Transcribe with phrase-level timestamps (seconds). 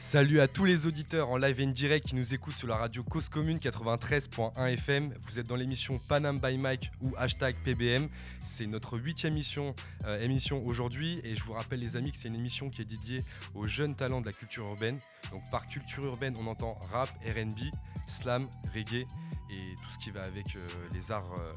[0.00, 2.76] Salut à tous les auditeurs en live et en direct qui nous écoutent sur la
[2.76, 5.12] radio Cause Commune 93.1 FM.
[5.28, 8.08] Vous êtes dans l'émission Panam by Mike ou hashtag PBM.
[8.42, 9.74] C'est notre huitième émission,
[10.06, 12.86] euh, émission aujourd'hui et je vous rappelle les amis que c'est une émission qui est
[12.86, 13.18] dédiée
[13.54, 14.98] aux jeunes talents de la culture urbaine.
[15.32, 17.70] Donc par culture urbaine on entend rap, RB,
[18.08, 18.42] slam,
[18.74, 19.06] reggae
[19.50, 21.52] et tout ce qui va avec euh, les arts euh,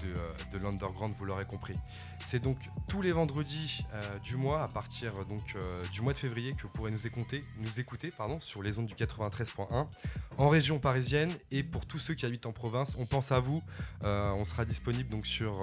[0.00, 1.74] de, euh, de l'underground, vous l'aurez compris.
[2.24, 2.58] C'est donc
[2.88, 6.52] tous les vendredis euh, du mois, à partir euh, donc, euh, du mois de février,
[6.52, 9.86] que vous pourrez nous écouter, nous écouter pardon, sur les ondes du 93.1
[10.36, 11.30] en région parisienne.
[11.50, 13.60] Et pour tous ceux qui habitent en province, on pense à vous.
[14.04, 15.58] Euh, on sera disponible donc sur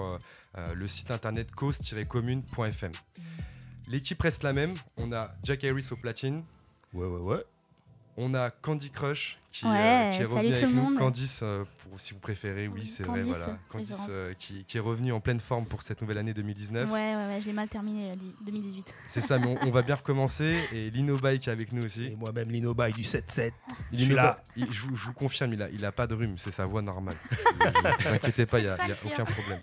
[0.73, 2.91] le site internet cause-commune.fm.
[3.89, 4.73] L'équipe reste la même.
[4.99, 6.43] On a Jack Harris au platine.
[6.93, 7.45] Ouais, ouais, ouais.
[8.17, 9.71] On a Candy Crush qui, Ouais,
[10.07, 10.81] euh, qui est revenu avec nous.
[10.81, 10.97] monde.
[10.97, 13.21] Candice, euh, pour, si vous préférez, oui, Oui, c'est vrai.
[13.23, 13.57] Voilà.
[13.69, 16.89] Candice euh, qui, qui est revenu en pleine forme pour cette nouvelle année 2019.
[16.89, 18.93] Ouais, ouais, ouais, je l'ai mal terminé euh, dix- 2018.
[19.09, 20.57] C'est ça, mais on, on va bien recommencer.
[20.73, 22.15] Et Lino Bay qui est avec nous Et aussi.
[22.17, 23.51] moi-même, Lino Bay du 7-7.
[23.91, 24.37] Je Lino suis là.
[24.55, 26.53] Bay, il- je, vous, je vous confirme, il a, il a pas de rhume, c'est
[26.53, 27.15] sa voix normale.
[27.65, 29.59] Ne vous inquiétez pas, il n'y a, il y a aucun problème.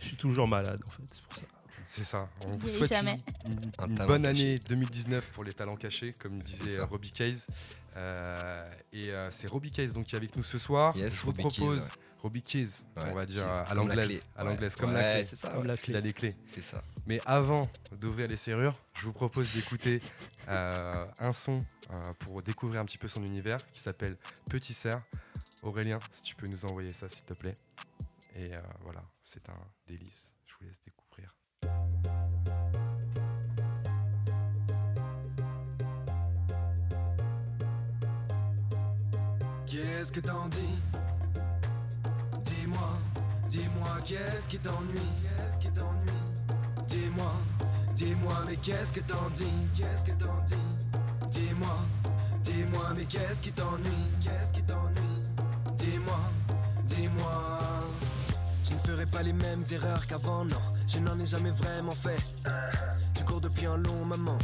[0.00, 1.02] Je suis toujours malade, en fait.
[1.12, 1.42] C'est pour ça.
[1.94, 2.26] C'est ça.
[2.46, 3.16] On vous souhaite jamais.
[3.50, 4.26] une, bonne caché.
[4.26, 7.46] année 2019 pour les talents cachés, comme disait euh, Robbie Case.
[7.98, 10.96] Euh, et euh, c'est Robbie Case donc, qui est avec nous ce soir.
[10.96, 11.88] Yes, je vous Robbie Case, propose ouais.
[12.22, 14.22] Robbie Case, Ouais, on va dire à comme la l'anglaise, clé.
[14.36, 14.50] à Ouais.
[14.50, 15.26] l'anglaise comme Ouais, la clé.
[15.28, 15.66] c'est ça, Comme ouais.
[15.66, 16.32] la Il a les clés.
[16.48, 16.82] C'est ça.
[17.06, 17.70] Mais avant
[18.00, 19.98] d'ouvrir les serrures, je vous propose d'écouter
[20.48, 21.58] euh, un son
[21.90, 24.16] euh, pour découvrir un petit peu son univers qui s'appelle
[24.50, 25.02] Petit Cerf.
[25.62, 27.54] Aurélien, si tu peux nous envoyer ça, s'il te plaît.
[28.34, 30.32] Et euh, voilà, c'est un délice.
[30.46, 31.01] Je vous laisse découvrir.
[39.72, 40.78] Qu'est-ce que t'en dis
[42.44, 42.98] Dis-moi,
[43.48, 47.32] dis-moi, qu'est-ce qui t'ennuie Qu'est-ce qui t'ennuie Dis-moi,
[47.94, 51.78] dis-moi, mais qu'est-ce que t'en dis Qu'est-ce que t'en dis Dis-moi,
[52.44, 55.22] dis-moi, mais qu'est-ce qui t'ennuie Qu'est-ce qui t'ennuie
[55.78, 56.20] Dis-moi,
[56.88, 57.58] dis-moi.
[58.64, 60.60] Je ne ferai pas les mêmes erreurs qu'avant, non.
[60.86, 62.22] Je n'en ai jamais vraiment fait.
[63.14, 64.38] Tu cours depuis un long moment.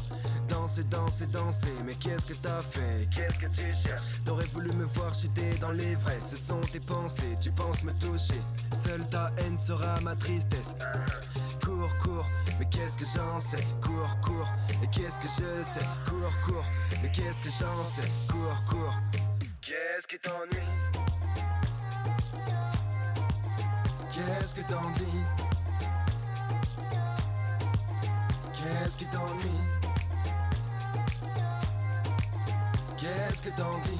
[0.69, 1.73] Danser, danser, danser.
[1.87, 3.09] Mais qu'est-ce que t'as fait?
[3.11, 4.23] Qu'est-ce que tu cherches?
[4.23, 6.21] T'aurais voulu me voir chuter dans les vrais.
[6.21, 7.39] Ce sont tes pensées.
[7.41, 8.39] Tu penses me toucher.
[8.75, 10.77] Seule ta haine sera ma tristesse.
[11.65, 12.27] Cours, cours.
[12.59, 13.65] Mais qu'est-ce que j'en sais?
[13.83, 14.49] Cours, cours.
[14.83, 15.87] Et qu'est-ce que je sais?
[16.07, 16.67] Cours, cours.
[17.03, 18.11] Mais qu'est-ce que j'en sais?
[18.29, 18.95] Cours, cours.
[19.63, 20.69] Qu'est-ce qui t'ennuie?
[24.13, 25.25] Qu'est-ce que t'en dis?
[28.53, 29.78] Qu'est-ce qui t'ennuie?
[33.29, 33.91] Qu'est-ce que t'en dis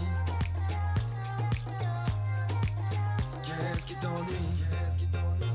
[3.43, 4.35] Qu'est-ce qui t'ennuie?
[4.71, 5.53] Qu'est-ce qui t'ennuie?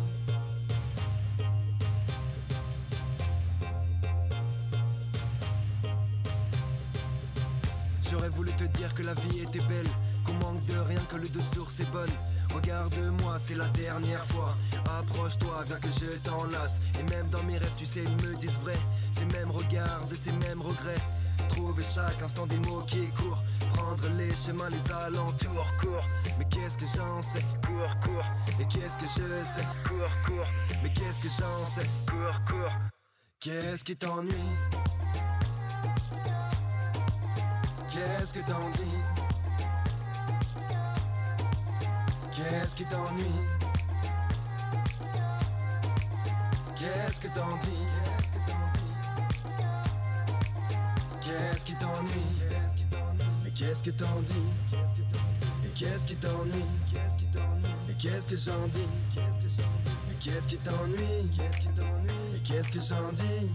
[8.12, 9.88] J'aurais voulu te dire que la vie était belle,
[10.24, 12.12] qu'on manque de rien, que le de source est bonne.
[12.54, 14.56] Regarde-moi, c'est la dernière fois.
[15.00, 16.82] Approche-toi, viens que je t'enlace.
[17.00, 18.78] Et même dans mes rêves, tu sais, ils me disent vrai.
[19.14, 21.02] Ces mêmes regards et ces mêmes regrets.
[21.56, 23.44] Trouver chaque instant des mots qui courent.
[23.74, 26.06] Prendre les chemins, les alentours, cours.
[26.38, 27.44] Mais qu'est-ce que j'en sais?
[27.66, 28.26] Cours, cours.
[28.60, 29.66] Et qu'est-ce que je sais?
[29.88, 30.48] Cours, cours.
[30.82, 31.88] Mais qu'est-ce que j'en sais?
[32.08, 32.74] Cours, cours.
[33.40, 34.34] Qu'est-ce qui t'ennuie?
[37.92, 39.00] Qu'est-ce que t'en dis?
[42.36, 43.42] Qu'est-ce qui t'ennuie?
[46.76, 47.93] Qu'est-ce que t'en dis?
[51.34, 52.12] Qu'est-ce qui t'ennuie?
[53.44, 54.34] Mais qu'est-ce que t'en dis?
[55.64, 56.64] Mais qu'est-ce qui t'ennuie?
[57.88, 58.88] Mais qu'est-ce que j'en dis?
[60.08, 60.96] Mais qu'est-ce qui t'ennuie?
[62.32, 63.50] Mais qu'est-ce que j'en dis?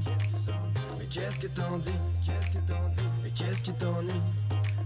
[0.98, 1.90] Mais qu'est-ce que t'en dis?
[3.22, 4.22] Mais qu'est-ce qui t'ennuie?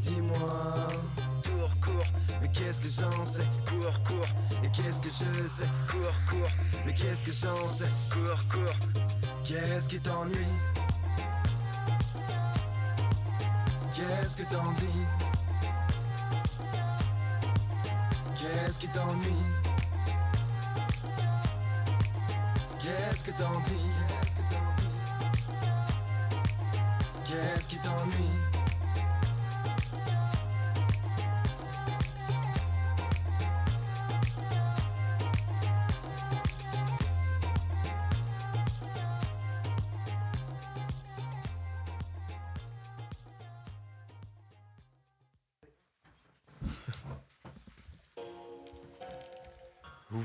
[0.02, 0.88] Dis-moi.
[1.44, 3.48] Cours, cours, mais qu'est-ce que j'en sais?
[3.68, 4.26] Cours, cours,
[4.64, 5.70] et qu'est-ce que je sais?
[5.88, 6.50] Cours, cours,
[6.84, 7.88] mais qu'est-ce que j'en sais?
[8.10, 8.76] Cours, cours,
[9.44, 10.36] qu'est-ce qui t'ennuie?
[13.94, 15.06] Qu'est-ce que t'en dis?
[18.34, 19.28] Qu'est-ce qui t'ennuie
[22.80, 23.92] Qu'est-ce que t'en dis?
[27.26, 28.41] Qu'est-ce qui t'ennuie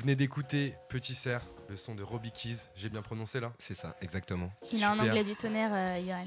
[0.07, 2.69] venez d'écouter Petit Cerf, le son de Robbie Keys.
[2.77, 4.49] J'ai bien prononcé là C'est ça, exactement.
[4.71, 6.23] Il a un anglais du tonnerre, euh, Johan.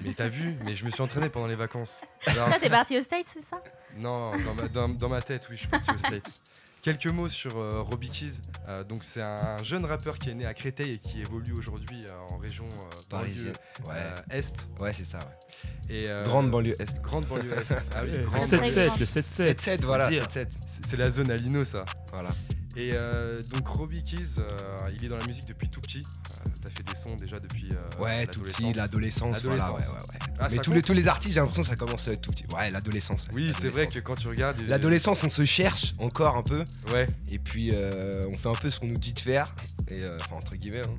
[0.00, 2.00] Mais t'as vu Mais je me suis entraîné pendant les vacances.
[2.26, 3.62] Alors, Toi, t'es parti au States, c'est ça?
[3.96, 6.42] Non, dans ma, dans- dans ma tête, oui, je suis parti aux States.
[6.82, 8.32] Quelques mots sur euh, Robbie Keys.
[8.68, 12.04] Euh, donc c'est un jeune rappeur qui est né à Créteil et qui évolue aujourd'hui
[12.10, 13.52] euh, en région euh, banlieue, Parisienne.
[13.86, 14.82] Ouais, euh, est.
[14.82, 15.18] ouais c'est ça.
[15.20, 15.94] Ouais.
[15.94, 17.00] Et, euh, Grande banlieue est.
[17.00, 17.74] Grande banlieue est.
[17.94, 19.54] Ah oui, Le grande sept- banlieue- 7-7, le 7-7.
[19.78, 20.24] 7-7, voilà, Dire.
[20.24, 20.28] 7-7.
[20.66, 21.84] C'est c'est la zone à Lino, ça.
[22.12, 22.28] Voilà.
[22.76, 24.56] Et euh, donc Robbie Keys, euh,
[24.94, 26.02] il est dans la musique depuis tout petit.
[26.02, 27.68] Euh, T'as fait des sons déjà depuis.
[27.72, 29.42] euh, Ouais, tout petit, l'adolescence.
[29.44, 30.18] Voilà, ouais, ouais, ouais.
[30.40, 32.32] Ah, Mais tous les, tous les artistes, j'ai l'impression que ça commence à être tout
[32.32, 32.44] petit.
[32.54, 33.22] Ouais, l'adolescence.
[33.28, 34.60] ouais, Oui, c'est vrai que quand tu regardes.
[34.60, 36.64] il- L'adolescence, on se cherche encore un peu.
[36.92, 39.54] Ouais, Et puis, euh, on fait un peu ce qu'on nous dit de faire.
[39.90, 40.80] Et, euh, enfin, entre guillemets.
[40.84, 40.94] hein.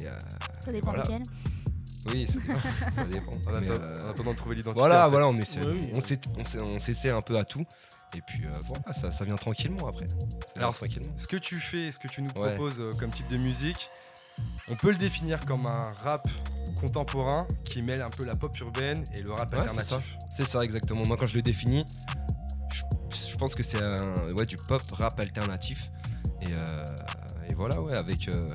[0.00, 0.18] Et, euh,
[0.64, 1.02] Ça dépend Voilà.
[1.04, 1.22] lequel.
[2.14, 2.60] oui, ça dépend.
[2.96, 3.32] ça dépend.
[3.32, 4.80] en, Mais, attendant, euh, en attendant de trouver l'identité.
[4.80, 5.60] voilà, voilà, on essaie.
[5.60, 5.92] Ouais, oui.
[6.64, 7.66] on s'essaie un peu à tout.
[8.16, 10.08] Et puis, euh, voilà, ça, ça vient tranquillement après.
[10.56, 11.12] Alors, tranquillement.
[11.16, 13.90] Ce que tu fais, ce que tu nous proposes euh, comme type de musique,
[14.68, 16.26] on peut le définir comme un rap
[16.80, 19.98] contemporain qui mêle un peu la pop urbaine et le rap Ouais, alternatif.
[20.36, 21.02] C'est ça, exactement.
[21.06, 21.84] Moi, quand je le définis,
[22.72, 22.82] je,
[23.32, 23.82] je pense que c'est
[24.32, 25.90] ouais, du pop rap alternatif.
[26.42, 26.84] Et, euh,
[27.50, 28.50] et voilà, ouais, avec euh,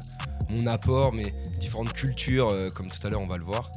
[0.49, 3.71] mon apport, mes différentes cultures, comme tout à l'heure, on va le voir.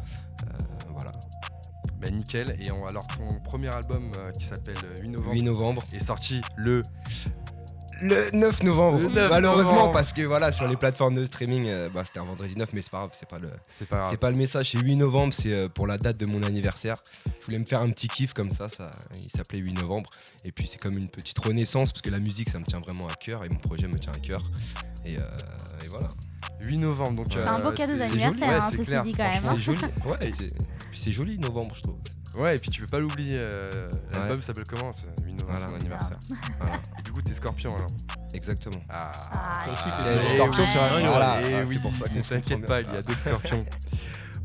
[2.07, 2.11] Euh.
[2.11, 2.57] Bah, nickel.
[2.61, 5.83] Et on- alors ton premier album euh, qui s'appelle euh, 8 novembre 8 novembre.
[5.95, 6.83] est sorti le.
[8.03, 9.93] Le 9 novembre, Le 9 malheureusement, novembre.
[9.95, 12.83] parce que voilà, sur les plateformes de streaming, euh, bah, c'était un vendredi 9, mais
[12.83, 14.09] c'est pas grave, c'est pas le, C'est pas grave.
[14.11, 17.03] c'est pas le message, c'est 8 novembre, c'est euh, pour la date de mon anniversaire.
[17.41, 20.11] Je voulais me faire un petit kiff comme ça, ça il s'appelait 8 novembre.
[20.45, 23.07] Et puis c'est comme une petite renaissance, parce que la musique, ça me tient vraiment
[23.07, 24.43] à cœur, et mon projet me tient à cœur.
[25.07, 25.23] Et, euh,
[25.83, 26.11] et voilà.
[26.67, 27.15] 8 novembre.
[27.25, 28.49] Donc, C'est euh, un beau cadeau d'anniversaire, c'est joli.
[28.51, 29.75] Ouais, hein, c'est ceci clair, dit, quand même, franchement.
[29.75, 30.49] C'est joli, ouais,
[31.11, 31.99] c'est- joli novembre, je trouve.
[32.39, 33.39] Ouais, et puis tu peux pas l'oublier.
[33.43, 35.67] euh, L'album s'appelle comment c'est 8 novembre, Voilà.
[35.67, 36.19] ton anniversaire.
[36.61, 37.89] Voilà, Et du coup, t'es scorpion alors.
[38.35, 38.83] exactement.
[38.91, 40.67] Ah, Ah, Toi aussi, ah, oui.
[40.67, 41.01] sur Ouais.
[41.01, 42.97] Voilà, Eh ah, oui, c'est pour ça qu'on ne se t'inquiète comprend pas, il y
[42.97, 43.65] a d'autres scorpions.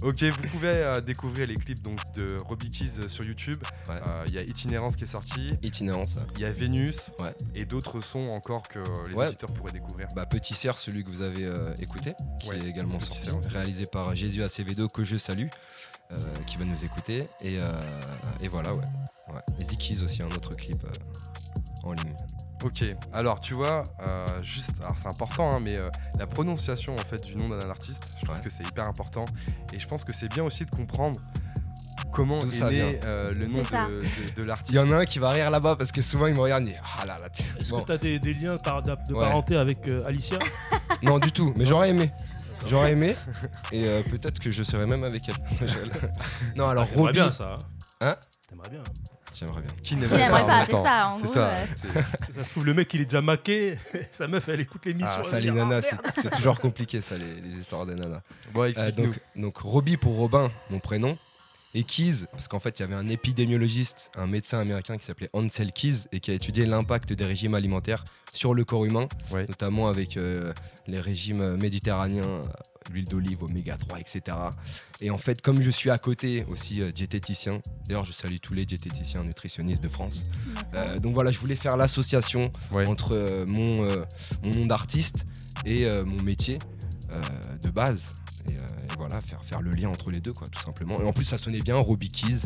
[0.03, 3.57] Ok, vous pouvez euh, découvrir les clips donc, de Robbie Keys euh, sur YouTube.
[3.87, 3.95] Ouais.
[4.07, 6.15] Euh, Il y a Itinérance qui est sorti, Itinérance.
[6.35, 7.35] il y a Vénus Ouais.
[7.53, 9.27] et d'autres sons encore que les Ouais.
[9.27, 10.07] auditeurs pourraient découvrir.
[10.15, 13.53] Bah, Petit Cerf, celui que vous avez euh, écouté, qui est également Petit sorti, Cerf
[13.53, 15.47] réalisé par Jésus Acevedo, que je salue,
[16.47, 17.23] qui va nous écouter.
[17.43, 17.55] Et,
[18.41, 18.83] et voilà, ouais.
[19.33, 19.41] ouais.
[19.59, 20.81] Et Zikis aussi, un autre clip
[21.83, 22.15] en ligne.
[22.63, 25.89] Ok, alors tu vois, euh, juste, alors c'est important, hein, mais euh,
[26.19, 28.41] la prononciation en fait du nom d'un artiste, je trouve Ouais.
[28.41, 29.25] que c'est hyper important.
[29.73, 31.19] Et je pense que c'est bien aussi de comprendre
[32.13, 32.99] comment D'où est ça né vient.
[33.05, 34.69] euh, le nom de, de- de l'artiste.
[34.69, 36.67] Il y en a un qui va rire là-bas parce que souvent il me regarde
[36.67, 37.29] et ah là là.
[37.29, 37.45] tiens.
[37.59, 37.79] Est-ce Bon.
[37.79, 39.25] que t'as des, des liens par- de Ouais.
[39.25, 40.37] parenté avec euh, Alicia?
[41.01, 42.11] Non, du tout, mais j'aurais aimé.
[42.67, 43.15] J'aurais aimé
[43.71, 45.67] et euh, peut-être que je serais même avec elle.
[46.57, 47.57] non, alors T'aimerais Robbie, bien ça.
[48.01, 48.15] Hein?
[48.47, 48.83] T'aimerais bien.
[49.41, 49.71] J'aimerais bien.
[49.83, 50.83] Qui Qui n'aimerait pas, c'est temps.
[50.83, 51.33] ça, en C'est gros.
[51.33, 51.51] ça.
[52.45, 53.77] se trouve, le mec il est déjà maqué.
[54.11, 55.09] Sa meuf elle écoute l'émission.
[55.19, 58.21] Ah, ça, les nanas, Ah, c'est toujours compliqué, ça, les, les histoires des nanas.
[58.53, 61.17] Bon, Euh, donc, donc Robbie pour Robin, mon prénom.
[61.73, 65.29] Et Keys, parce qu'en fait, il y avait un épidémiologiste, un médecin américain qui s'appelait
[65.31, 68.03] Ansel Keys et qui a étudié l'impact des régimes alimentaires
[68.33, 69.45] sur le corps humain, Ouais.
[69.47, 70.43] notamment avec euh,
[70.87, 72.41] les régimes méditerranéens,
[72.91, 74.37] l'huile d'olive, oméga 3, etc.
[74.99, 78.53] Et en fait, comme je suis à côté aussi euh, diététicien, d'ailleurs, je salue tous
[78.53, 80.23] les diététiciens nutritionnistes de France.
[80.75, 82.85] Euh, donc voilà, je voulais faire l'association Ouais.
[82.87, 84.03] entre euh, mon, euh,
[84.43, 85.25] mon nom d'artiste
[85.65, 86.57] et euh, mon métier
[87.13, 87.21] euh,
[87.63, 88.21] de base.
[88.49, 90.97] Et, euh, et voilà, faire, faire le lien entre les deux, quoi, tout simplement.
[90.99, 92.41] Et en plus, ça sonnait bien, Robbie Keys.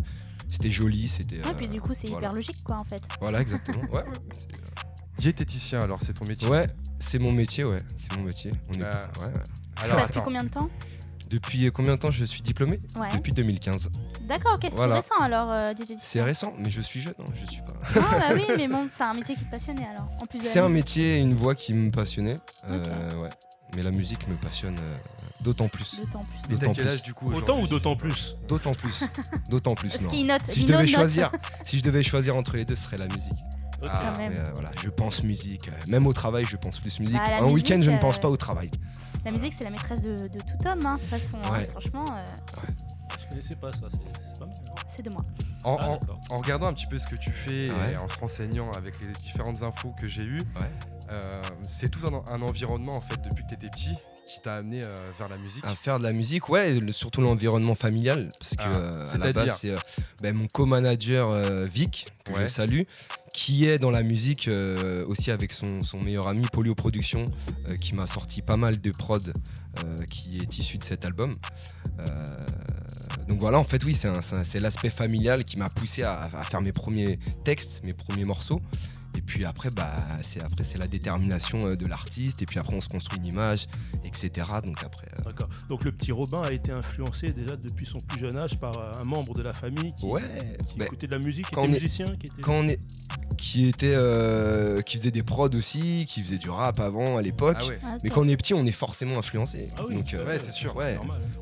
[0.48, 1.38] C'était joli, c'était.
[1.46, 2.28] Ouais, puis euh, du coup, c'est voilà.
[2.28, 3.02] hyper logique, quoi, en fait.
[3.20, 3.82] Voilà, exactement.
[3.92, 4.04] Ouais, ouais.
[5.18, 6.48] Diététicien, alors c'est ton métier.
[6.48, 6.68] Ouais,
[7.00, 7.78] c'est mon métier, ouais.
[7.98, 8.52] C'est mon métier.
[8.70, 9.08] On est- Ah.
[9.22, 9.44] ouais, ouais.
[9.84, 10.70] Alors ça fait combien de temps
[11.30, 12.80] Depuis combien de temps je suis diplômé?
[12.98, 13.08] Ouais.
[13.16, 13.90] Depuis 2015.
[14.28, 14.96] D'accord, ok, c'est Voilà.
[14.98, 18.00] récent alors, euh, C'est récent, mais je suis jeune, hein, je suis pas.
[18.00, 20.10] Non, bah oui, mais bon, c'est un métier qui te passionnait alors.
[20.40, 22.38] C'est un métier et une voix qui me passionnait.
[22.70, 23.30] euh, ouais.
[23.76, 24.96] Mais la musique me passionne euh,
[25.44, 25.96] d'autant plus.
[26.00, 26.54] D'autant plus.
[26.54, 26.88] Et t'as quel plus.
[26.88, 29.04] âge du coup Autant ou d'autant plus D'autant plus.
[29.50, 29.90] D'autant plus.
[29.90, 30.10] Ce non.
[30.10, 30.88] qui note, Si je devais note.
[30.90, 31.32] choisir,
[31.64, 33.34] si je devais choisir entre les deux, ce serait la musique.
[33.88, 34.32] Ah, Quand même.
[34.34, 35.68] Mais, euh, voilà, je pense musique.
[35.68, 37.16] euh, Même au travail, je pense plus musique.
[37.16, 38.72] Bah, Un week-end, je ne pense pas au travail.
[39.26, 41.38] La musique, c'est la maîtresse de, de tout homme, hein, de toute façon.
[41.44, 41.52] hein.
[41.52, 41.66] Ouais.
[41.66, 42.26] Franchement, euh,
[43.20, 43.80] Je connaissais pas ça.
[43.92, 43.98] C'est
[44.34, 44.56] c'est pas mal.
[44.70, 44.74] hein.
[44.96, 45.22] c'est de moi.
[45.66, 45.98] En, Ah,
[46.30, 47.94] en- regardant un petit peu ce que tu fais Ouais.
[47.94, 50.70] et en se renseignant avec les différentes infos que j'ai eues, Ouais.
[51.12, 51.22] euh,
[51.64, 53.96] c'est tout un, un environnement en fait depuis que tu étais petit
[54.28, 55.64] qui t'a amené euh, vers la musique.
[55.66, 58.30] À faire de la musique, ouais, le- surtout l'environnement familial.
[58.40, 59.76] Parce que Ah, euh, à la base, c'est
[60.22, 61.32] ben, mon co-manager
[61.72, 62.42] Vic, que Ouais.
[62.44, 62.82] je salue,
[63.34, 64.50] qui est dans la musique
[65.08, 67.26] aussi avec son, son meilleur ami Polio Productions,
[67.70, 69.32] euh, qui m'a sorti pas mal de prod
[70.12, 71.32] qui est issu de cet album.
[72.00, 72.26] Euh,
[73.28, 76.72] donc voilà, en fait, oui, c'est l'aspect familial qui m'a poussé à, à faire mes
[76.72, 78.62] premiers textes, mes premiers morceaux.
[79.18, 82.42] Et puis après, bah, c'est après c'est la détermination euh, de l'artiste.
[82.42, 83.68] Et puis après, on se construit une image,
[84.04, 84.30] etc.
[84.66, 85.48] Donc après, euh, D'accord.
[85.70, 88.92] Donc le petit Robin a été influencé déjà depuis son plus jeune âge par euh,
[89.02, 90.22] un membre de la famille qui, ouais.
[90.68, 92.42] qui bah, écoutait de la musique, qui était est- musicien, qui était.
[92.42, 92.80] quand on est
[93.38, 97.58] qui était euh, qui faisait des prods aussi, qui faisait du rap avant à l'époque.
[97.60, 97.80] Ah ouais.
[98.04, 99.70] Mais quand on est petit, on est forcément influencé.
[99.78, 99.96] Ah oui.
[99.96, 100.76] Donc euh, Ouais, c'est sûr.
[100.76, 100.98] Ouais,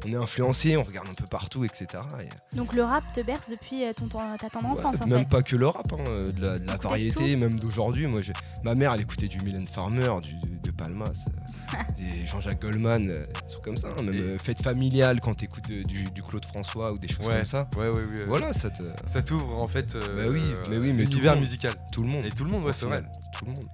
[0.06, 1.88] on est influencé, on regarde un peu partout, etc.
[2.22, 5.20] Et- Donc le rap te berce depuis euh, ton, ton- ta tendre enfance en même
[5.20, 5.30] fait.
[5.30, 6.04] pas que le rap, hein,
[6.36, 8.08] de la, de la Écoutez variété, même d'aujourd'hui.
[8.08, 8.22] Moi,
[8.64, 11.12] ma mère, elle écoutait du Mylène Farmer, du, de Palmas,
[11.98, 13.14] des Jean-Jacques Goldman, des
[13.50, 13.88] trucs comme ça.
[13.98, 17.36] hein, Même Et- fête familiale quand t'écoutes du, du Claude François ou des choses Ouais.
[17.38, 17.70] comme ça.
[17.78, 18.24] Ouais, ouais, ouais.
[18.28, 21.72] Voilà, ça te, Ça t'ouvre en fait euh, Bah oui, mais oui, mais l'univers musical.
[21.92, 22.26] Tout le monde.
[22.26, 23.04] Et tout le monde, ouais, c'est vrai.
[23.34, 23.68] Tout le monde.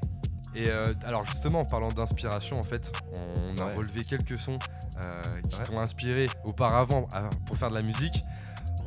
[0.56, 3.76] Et euh, alors justement, en parlant d'inspiration, en fait, on a Ouais.
[3.76, 4.58] relevé quelques sons
[5.06, 5.64] euh, qui Ouais.
[5.64, 8.24] t'ont inspiré auparavant à- pour faire de la musique.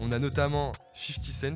[0.01, 1.55] On a notamment 50 Cent,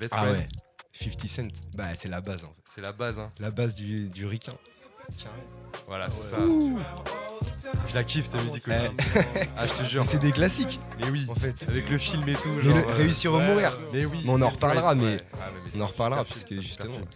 [0.00, 0.44] Best Ah ouais.
[0.92, 2.62] 50 Cent, bah c'est la base en fait.
[2.74, 3.28] C'est la base, hein.
[3.38, 4.54] La base du, du ricain.
[5.86, 6.36] Voilà, c'est ça.
[7.88, 8.78] Je la kiffe cette musique aussi.
[9.36, 9.40] Eh.
[9.56, 10.02] Ah, je te jure.
[10.04, 11.54] Mais c'est des classiques Mais oui, en fait.
[11.68, 12.48] avec le film et tout.
[12.56, 13.78] Mais genre, le- euh, réussir ou mourir.
[13.92, 14.20] Mais oui.
[14.24, 15.24] Mais on en reparlera, mais ouais.
[15.34, 17.06] Ah, mais c'est On en reparlera super parce film, que super justement.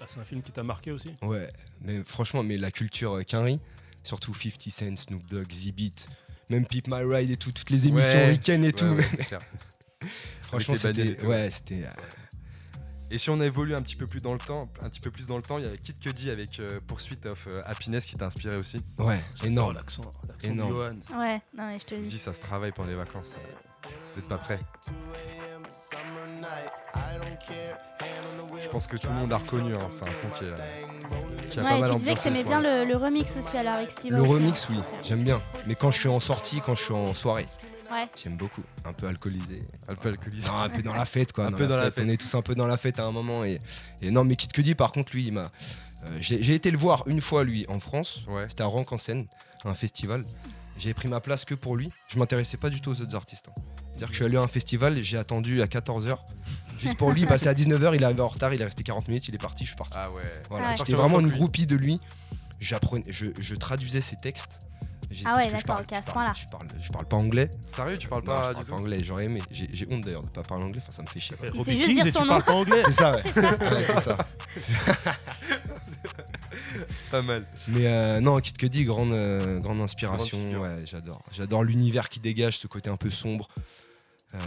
[0.00, 1.14] Ah, c'est un film qui t'a marqué aussi?
[1.22, 1.46] Ouais,
[1.82, 3.56] mais franchement, mais la culture euh, Quinry,
[4.04, 6.06] surtout 50 Cent, Snoop Dogg, Z-Beat,
[6.50, 8.30] même Peep My Ride et tout, toutes les émissions Ouais.
[8.30, 8.84] week-end et tout.
[8.86, 9.04] Ouais,
[10.42, 11.22] franchement, c'était.
[11.24, 11.84] Ouais, c'était.
[13.12, 15.26] Et si on évolue un petit peu plus dans le temps, un petit peu plus
[15.26, 18.14] dans le temps, il y a Kid Cudi avec euh, Pursuit of euh, Happiness qui
[18.16, 18.80] t'a inspiré aussi.
[18.98, 19.74] Ouais, énorme.
[19.74, 20.70] l'accent, l'accent Énorme.
[20.70, 20.74] de
[21.10, 21.18] Johan.
[21.20, 22.10] Ouais, non mais je te Je me dis.
[22.12, 23.32] dis ça se travaille pendant les vacances.
[23.36, 24.60] euh, Vous êtes pas prêts
[28.62, 29.74] Je pense que tout le monde a reconnu.
[29.74, 30.56] hein, C'est un son qui, est, euh,
[31.50, 33.74] qui a pas Ouais, mal tu disais que t'aimais bien le, le remix aussi alors
[33.74, 35.40] avec Steve Le remix, oui, j'aime bien.
[35.66, 37.46] Mais quand je suis en sortie, quand je suis en soirée,
[37.90, 38.08] Ouais.
[38.22, 38.62] j'aime beaucoup.
[38.84, 39.58] Un peu alcoolisé.
[39.88, 40.46] Un peu alcoolisé.
[40.48, 41.46] Non, un peu dans la fête, quoi.
[41.46, 42.04] Un peu dans la fête.
[42.06, 43.44] On est tous un peu dans la fête à un moment.
[43.44, 43.58] Et,
[44.02, 45.42] et non, mais Kid Cudi, par contre, lui, il m'a.
[45.42, 48.24] euh, j'ai été le voir une fois, lui, en France.
[48.28, 48.48] Ouais.
[48.48, 49.26] C'était à Rank en scène,
[49.64, 50.22] un festival.
[50.78, 51.88] J'ai pris ma place que pour lui.
[52.08, 53.46] Je m'intéressais pas du tout aux autres artistes.
[53.48, 53.62] hein.
[53.90, 56.16] C'est-à-dire que je suis allé à un festival et j'ai attendu à 14h.
[56.78, 59.08] Juste pour lui, il passait à 19h, il arrivé en retard, il est resté 40
[59.08, 59.98] minutes, il est parti, je suis parti.
[60.00, 60.22] Ah ouais.
[60.48, 60.76] Voilà, Ah ouais.
[60.78, 62.00] J'étais vraiment une groupie de lui.
[62.60, 64.69] Je traduisais ses textes.
[65.24, 66.32] Ah ouais, que je d'accord, ok, à ce je point-là.
[66.32, 67.50] parle- Je parle, je parle pas anglais.
[67.68, 69.04] Sérieux, tu parles Non, pas je du parle tout pas anglais.
[69.04, 69.42] J'aurais aimé.
[69.50, 70.80] J'ai honte d'ailleurs de pas parler anglais.
[70.82, 71.36] Enfin, ça me fait chier.
[71.54, 72.40] Il sait juste dire son tu nom.
[72.40, 72.82] parles pas anglais.
[72.86, 73.22] C'est ça, ouais.
[73.34, 74.16] C'est ça.
[77.10, 77.44] Pas mal.
[77.68, 80.38] Mais euh, non, Kid Cudi, grande, euh, grande inspiration.
[80.60, 81.22] Ouais, j'adore.
[81.32, 83.48] J'adore l'univers qui dégage, ce côté un peu sombre.
[84.34, 84.38] Euh,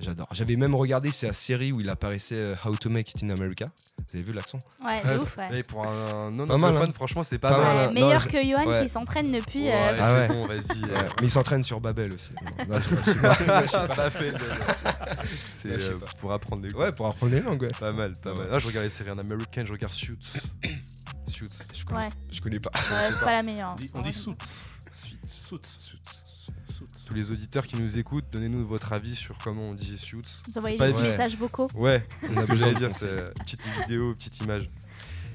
[0.00, 0.26] j'adore.
[0.32, 3.66] J'avais même regardé sa série où il apparaissait euh, How to Make It in America.
[3.98, 4.58] Vous avez vu l'accent?
[4.84, 5.62] Ouais, de ouf, ouais.
[5.62, 6.92] Pour un non anglophone, hein.
[6.94, 7.66] franchement, c'est pas, Pas mal.
[7.66, 7.86] mal, Ouais.
[7.86, 8.82] Non, meilleur que Johan ouais.
[8.82, 9.62] qui s'entraîne depuis.
[9.62, 10.36] Ouais, euh, Ah c'est ouais.
[10.36, 10.82] bon, vas-y.
[10.82, 12.30] Ouais, euh, Mais il s'entraîne sur Babel aussi.
[12.58, 12.66] Je-
[13.86, 14.08] pas.
[14.08, 14.38] Je fait de-
[15.48, 17.68] C'est euh, pour apprendre les Ouais, pour apprendre les langues, ouais.
[17.78, 18.38] Pas mal, pas Ouais.
[18.38, 18.48] mal.
[18.52, 20.18] Ah, je regarde les séries en américain, je regarde Suits.
[21.28, 21.46] Suits.
[21.72, 22.70] Je connais, Ouais, je connais pas.
[22.74, 23.72] ouais, c'est pas la meilleure.
[23.72, 24.36] On dit, on dit soot.
[27.10, 30.20] Tous les auditeurs qui nous écoutent, donnez-nous votre avis sur comment on dit Suits.
[30.46, 31.66] Vous envoyez Pas des messages vocaux.
[31.74, 34.70] Ouais, c'est ce que j'allais de dire, c'est euh, petite vidéo, petite image.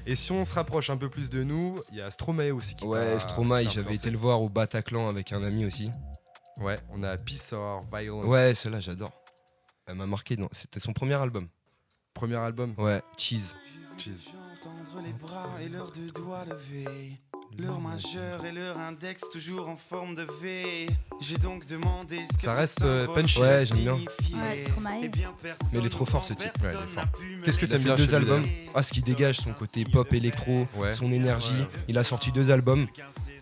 [0.06, 2.76] Et si on se rapproche un peu plus de nous, il y a Stromae aussi
[2.76, 5.90] qui Ouais, Stromae, j'avais été le voir au Bataclan avec un ami aussi.
[6.62, 8.24] Ouais, on a Peace or Violence.
[8.24, 9.12] Ouais, celle-là, j'adore.
[9.86, 10.36] Elle m'a marqué.
[10.36, 11.46] dans- C'était son premier album.
[12.14, 12.72] Premier album.
[12.78, 13.54] Ouais, Cheese.
[13.98, 14.30] Cheese.
[15.04, 17.20] Les bras et leurs deux doigts levés.
[17.58, 20.86] Leur majeur et leur index toujours en forme de V.
[21.20, 23.40] J'ai donc demandé ce que Ça reste, euh, punchy.
[23.40, 23.94] Ouais, j'aime bien.
[23.94, 25.00] Ouais, Stromae.
[25.02, 26.52] Eh bien, personne Mais il est trop fort, ce type.
[26.60, 28.44] personne Ouais, Qu'est-ce que t'aimes bien deux albums.
[28.74, 30.92] Ah, ce qui dégage son côté pop électro, Ouais.
[30.92, 31.64] son énergie.
[31.88, 32.86] Il a sorti deux albums.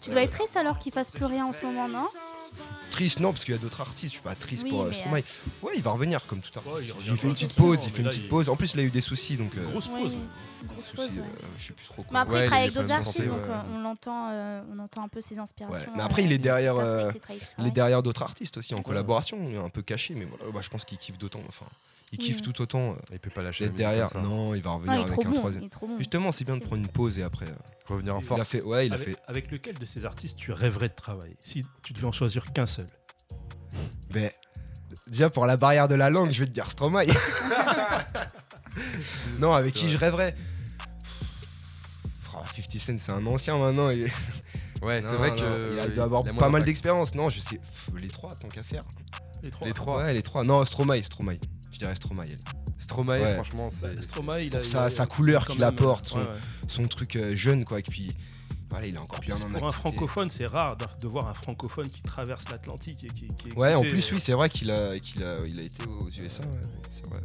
[0.02, 2.06] Tu dois être triste alors qu'il fasse plus rien en ce moment, non
[2.92, 4.04] Triste, non, parce qu'il y a d'autres artistes.
[4.14, 5.22] Je suis pas triste Oui, pour euh, Stromae.
[5.62, 6.76] Ouais, il va revenir comme tout à l'heure.
[6.76, 8.48] Ouais, il fait une petite pause, il fait une petite pause.
[8.48, 9.50] En plus, il a eu des soucis, donc.
[9.58, 10.16] euh, Grosse Oui, pause.
[10.64, 11.22] Une grosse soucis, pause, ouais.
[11.22, 12.20] euh, je sais plus trop Mais quoi.
[12.20, 13.50] après, Ouais, il il travaille est avec d'autres artistes, santé, donc ouais.
[13.50, 15.90] euh, on, l'entend, euh, on entend un peu ses inspirations.
[15.90, 17.12] Ouais, mais après, il est derrière, euh,
[17.58, 18.82] Il est derrière d'autres artistes aussi en Ouais.
[18.82, 21.40] collaboration, il un peu caché, mais voilà, bah, je pense qu'il kiffe d'autant.
[21.48, 21.66] Enfin,
[22.12, 24.08] il kiffe tout autant Il peut pas lâcher d'être derrière.
[24.10, 24.28] comme ça.
[24.28, 25.34] Non, il va revenir il avec trop un bon.
[25.36, 25.62] troisième.
[25.64, 25.98] Il bon.
[25.98, 27.46] Justement, c'est bien de prendre une pause et après.
[27.88, 28.40] Revenir en il force.
[28.40, 29.16] a fait, ouais, il a avec, fait.
[29.26, 32.66] avec lequel de ces artistes tu rêverais de travailler Si tu devais en choisir qu'un
[32.66, 32.86] seul?
[34.14, 34.30] Mais
[35.08, 37.06] déjà pour la barrière de la langue, je vais te dire Stromae.
[39.38, 40.34] non, avec qui je rêverais?
[42.36, 43.90] Oh, 50 Cent, c'est un ancien maintenant.
[43.90, 44.04] et-
[44.82, 45.72] Ouais, c'est vrai non, que.
[45.74, 47.14] il a- il doit avoir pas mal d'expérience.
[47.14, 47.56] Non, je sais.
[47.56, 48.82] pff, les trois, tant qu'à faire.
[49.42, 49.66] Les trois.
[49.68, 49.98] Les trois.
[50.02, 50.44] Ouais, les trois.
[50.44, 51.38] Non, Stromae, Stromae.
[51.72, 52.24] Je dirais Stromae.
[52.78, 53.34] Stromae, Ouais.
[53.34, 53.94] franchement, c'est.
[53.96, 56.28] Bah, Stromae, il a, Pour il sa- a- sa couleur qu'il apporte, son- ouais, ouais.
[56.68, 57.78] Son truc euh, jeune, quoi.
[57.78, 58.10] Et puis,
[58.68, 61.34] voilà, il est encore bien en Pour un francophone, c'est rare de, de voir un
[61.34, 64.98] francophone qui traverse l'Atlantique et qui, Ouais, en plus, euh, oui, c'est vrai qu'il a,
[64.98, 66.40] qu'il a, il a été aux USA.
[66.42, 66.60] ouais.
[66.90, 67.20] C'est vrai.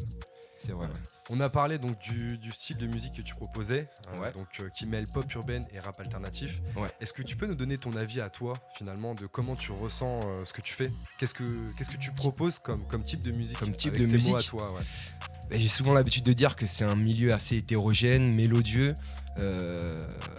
[0.59, 0.85] C'est vrai.
[0.87, 0.93] ouais.
[1.31, 4.69] On a parlé donc du, du style de musique que tu proposais, euh, donc euh,
[4.69, 6.55] qui mêle pop urbaine et rap alternatif.
[6.77, 6.89] Ouais.
[6.99, 10.09] Est-ce que tu peux nous donner ton avis à toi finalement de comment tu ressens
[10.27, 10.91] euh, ce que tu fais?
[11.17, 11.43] Qu'est-ce que
[11.77, 13.57] qu'est-ce que tu proposes comme, comme type de musique?
[13.57, 14.77] Comme type avec de tes mots à musique toi.
[15.51, 18.93] Et J'ai souvent l'habitude de dire que c'est un milieu assez hétérogène, mélodieux,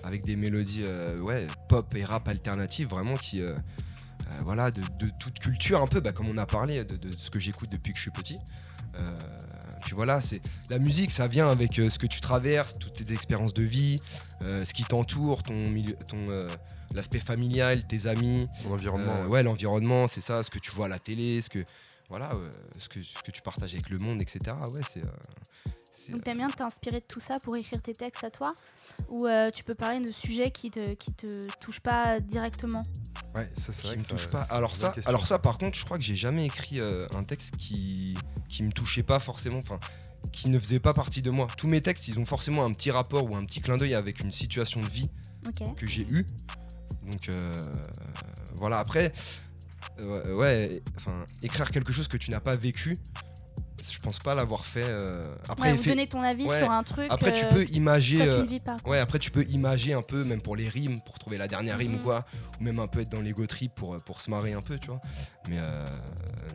[0.05, 0.85] avec des mélodies
[1.23, 3.43] ouais, pop et rap alternatives, vraiment qui,
[4.41, 7.31] voilà, de, de toute culture un peu, bah, comme on a parlé de, de ce
[7.31, 8.37] que j'écoute depuis que je suis petit.
[9.81, 12.93] Euh, puis voilà, c'est la musique, ça vient avec euh, ce que tu traverses, toutes
[13.05, 13.99] tes expériences de vie,
[14.43, 15.65] euh, ce qui t'entoure, ton
[16.09, 16.47] ton euh,
[16.95, 19.23] l'aspect familial, tes amis, Ton environnement.
[19.23, 19.43] euh, ouais.
[19.43, 21.65] l'environnement, c'est ça, ce que tu vois à la télé, ce que
[22.09, 22.31] voilà,
[22.79, 24.57] ce que ce que tu partages avec le monde, etc.
[24.73, 25.03] Ouais, c'est.
[26.11, 28.55] Donc t'aimes bien t'inspirer de tout ça pour écrire tes textes à toi
[29.09, 32.83] Ou euh, tu peux parler de sujets qui te, qui te touchent pas directement?
[33.35, 34.43] Ouais, ça c'est qui vrai me que touche pas.
[34.51, 35.09] Alors ça, question.
[35.09, 38.17] alors ça, par contre, je crois que j'ai jamais écrit euh, un texte qui
[38.49, 39.79] qui me touchait pas forcément, enfin,
[40.33, 41.47] qui ne faisait pas partie de moi.
[41.57, 44.21] Tous mes textes, ils ont forcément un petit rapport ou un petit clin d'œil avec
[44.21, 45.09] une situation de vie
[45.77, 46.25] que j'ai eue.
[47.09, 47.53] Donc euh,
[48.57, 48.79] voilà.
[48.79, 49.13] Après,
[50.01, 52.97] euh, ouais, enfin, écrire quelque chose que tu n'as pas vécu,
[53.91, 54.85] je pense pas l'avoir fait.
[54.89, 56.59] euh, Après, Ouais, ou fait- donner ton avis ouais.
[56.61, 58.21] sur un truc après, tu euh, peux imager.
[58.23, 58.45] euh.
[58.87, 61.79] Ouais, après tu peux imager un peu, même pour les rimes, pour trouver la dernière
[61.79, 61.99] rime Mhm.
[62.01, 62.25] ou quoi,
[62.61, 64.89] ou même un peu être dans l'ego trip pour, pour se marrer un peu, tu
[64.89, 65.01] vois.
[65.49, 65.85] Mais euh,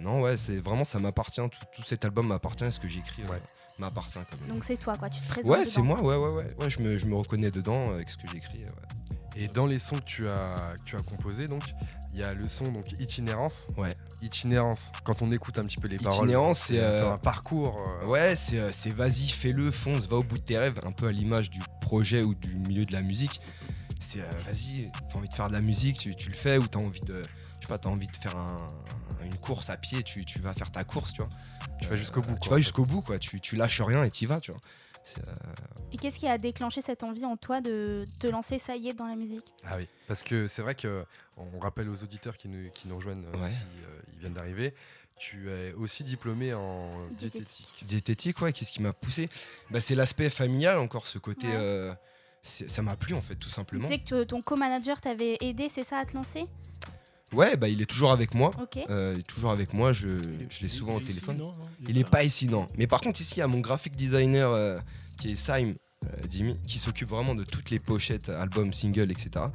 [0.01, 3.41] non, ouais, c'est vraiment ça m'appartient, tout, tout cet album m'appartient, ce que j'écris Ouais.
[3.79, 4.17] m'appartient.
[4.19, 4.51] m'appartient quand même.
[4.55, 5.09] Donc c'est toi, quoi.
[5.09, 5.51] Tu te présentes.
[5.51, 8.17] Ouais, c'est moi, ouais, ouais, ouais, ouais, je me, je me reconnais dedans avec ce
[8.17, 8.59] que j'écris.
[8.59, 8.67] ouais.
[9.37, 11.63] Et dans les sons que tu as, que tu as composés, donc,
[12.15, 13.67] il y a le son donc itinérance.
[13.77, 13.93] Ouais.
[14.21, 14.91] Itinérance.
[15.03, 16.19] Quand on écoute un petit peu les paroles.
[16.29, 17.77] Itinérance, c'est, euh, un parcours.
[18.03, 20.93] euh, Ouais, c'est euh, c'est vas-y, fais-le, fonce, va au bout de tes rêves, un
[20.93, 23.41] peu à l'image du projet ou du milieu de la musique.
[23.99, 26.67] C'est euh, vas-y, t'as envie de faire de la musique, tu, tu le fais, ou
[26.67, 28.55] t'as envie de, je sais pas, t'as envie de faire un-
[29.25, 31.29] une course à pied, tu, tu vas faire ta course, tu vois.
[31.81, 33.17] Tu vas jusqu'au bout, Tu vas jusqu'au bout, quoi.
[33.19, 34.61] Tu, tu lâches rien et t'y vas, tu vois.
[35.27, 35.31] Euh,
[35.91, 38.93] Et qu'est-ce qui a déclenché cette envie en toi de te lancer, ça y est,
[38.93, 39.45] dans la musique?
[39.65, 41.05] Ah oui, parce que c'est vrai que
[41.37, 43.49] on rappelle aux auditeurs qui nous, qui nous rejoignent euh, Ouais.
[43.49, 44.73] si euh, ils viennent d'arriver.
[45.17, 47.83] Tu es aussi diplômé en Diététique.
[47.85, 48.41] diététique.
[48.41, 49.29] ouais, qu'est-ce qui m'a poussé?
[49.69, 51.47] Bah, C'est l'aspect familial, encore ce côté.
[51.47, 51.53] Ouais.
[51.55, 51.93] euh,
[52.43, 53.87] ça m'a plu, en fait, tout Tu simplement.
[53.87, 56.41] sais que ton co-manager t'avait aidé, c'est ça, à te lancer?
[57.33, 58.51] Ouais, bah, il est toujours avec moi.
[58.89, 60.07] Euh, il est toujours avec moi, je,
[60.49, 61.37] je l'ai souvent au téléphone.
[61.37, 62.67] non, non Il est pas ici, non.
[62.77, 64.75] Mais par contre, ici, il y a mon graphic designer euh,
[65.19, 65.73] qui est Saim
[66.05, 69.45] euh, Dimi, qui s'occupe vraiment de toutes les pochettes, albums, singles, etc.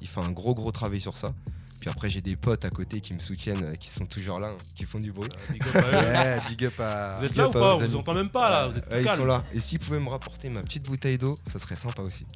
[0.00, 1.34] Il fait un gros, gros travail sur ça.
[1.80, 4.48] Puis après, j'ai des potes à côté qui me soutiennent, euh, qui sont toujours là,
[4.48, 5.28] hein, qui font du bruit.
[5.52, 5.82] Big up à eux.
[6.12, 7.16] Ouais, big up à.
[7.18, 7.94] Vous êtes Big là ou pas vous amis.
[7.94, 9.18] entend même pas là, vous êtes Ouais, ils calme.
[9.20, 9.44] sont là.
[9.52, 12.26] Et s'ils pouvaient me rapporter ma petite bouteille d'eau, ça serait sympa aussi.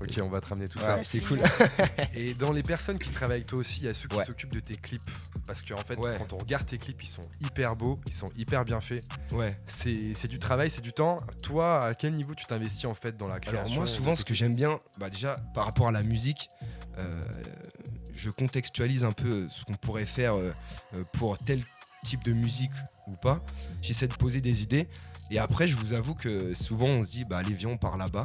[0.00, 1.04] Ok, on va te ramener tout Ouais, ça.
[1.04, 1.40] C'est cool.
[2.14, 4.24] Et dans les personnes qui travaillent avec toi aussi, il y a ceux qui Ouais.
[4.24, 5.02] s'occupent de tes clips.
[5.46, 6.16] Parce qu'en fait, Ouais.
[6.18, 9.04] quand on regarde tes clips, ils sont hyper beaux, ils sont hyper bien faits.
[9.32, 9.50] Ouais.
[9.66, 11.18] C'est du travail, c'est du temps.
[11.42, 14.24] Toi, à quel niveau tu t'investis en fait dans la création Alors moi, souvent, ce
[14.24, 16.48] que j'aime bien, bah déjà, par rapport à la musique,
[16.98, 17.22] euh,
[18.16, 20.52] je contextualise un peu ce qu'on pourrait faire euh,
[20.94, 21.62] euh, pour tel
[22.04, 22.70] type de musique
[23.06, 23.44] ou pas.
[23.82, 24.88] J'essaie de poser des idées.
[25.30, 27.96] Et après, je vous avoue que souvent, on se dit, bah allez, viens, on part
[27.96, 28.24] là-bas.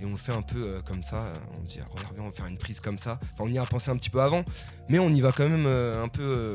[0.00, 1.24] Et on le fait un peu euh, comme ça.
[1.24, 3.18] euh, On se dit, ah, regarde, on va faire une prise comme ça.
[3.34, 4.44] Enfin, on y a pensé un petit peu avant.
[4.88, 6.54] Mais on y va quand même euh, un peu euh,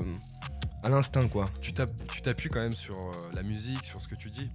[0.83, 1.45] à l'instinct, quoi.
[1.61, 4.49] Tu t'app- tu t'appuies quand même sur euh, la musique, sur ce que tu dis,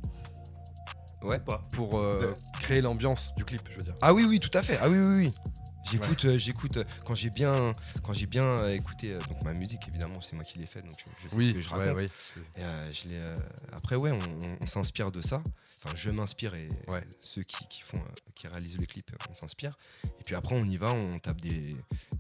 [1.23, 1.39] Ouais.
[1.39, 1.63] Pas?
[1.75, 2.31] pour euh,
[2.63, 3.95] créer l'ambiance du clip, je veux dire.
[4.01, 4.79] Ah oui, oui, tout à fait.
[4.83, 5.35] Ah oui, oui, oui.
[5.91, 7.73] J'écoute, euh, j'écoute euh, quand j'ai bien,
[8.03, 10.97] quand j'ai bien euh, écouté donc ma musique évidemment c'est moi qui l'ai fait donc
[11.25, 11.97] je sais ce que je raconte.
[11.97, 12.11] ouais,
[12.57, 13.35] Et, euh, je l'ai, euh,
[13.73, 15.43] après ouais on, on- on s'inspire de ça.
[15.85, 17.03] Enfin je m'inspire et Ouais.
[17.21, 19.79] ceux qui, qui font, euh, qui réalisent le clip on s'inspire.
[20.05, 21.69] Et puis après on y va, on tape des,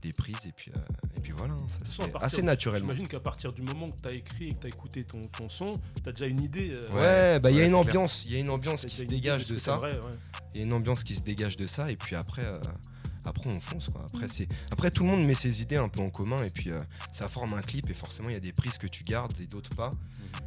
[0.02, 0.80] des prises et puis euh,
[1.16, 2.86] et puis voilà hein, ça se fait assez naturellement.
[2.86, 5.20] J'imagine qu'à partir du moment que tu as écrit et que tu as écouté ton,
[5.22, 6.70] ton son, tu as déjà une idée.
[6.70, 6.90] euh,
[7.34, 9.46] Ouais, bah il y a une ambiance, il y a une ambiance qui se dégage
[9.46, 9.80] de ça.
[10.54, 12.58] Il y a une ambiance qui se dégage de ça et puis après euh,
[13.24, 14.04] après on fonce quoi.
[14.12, 14.30] Après Mm.
[14.32, 16.78] c'est après tout le monde met ses idées un peu en commun et puis euh,
[17.12, 19.46] ça forme un clip et forcément il y a des prises que tu gardes et
[19.46, 19.90] d'autres pas.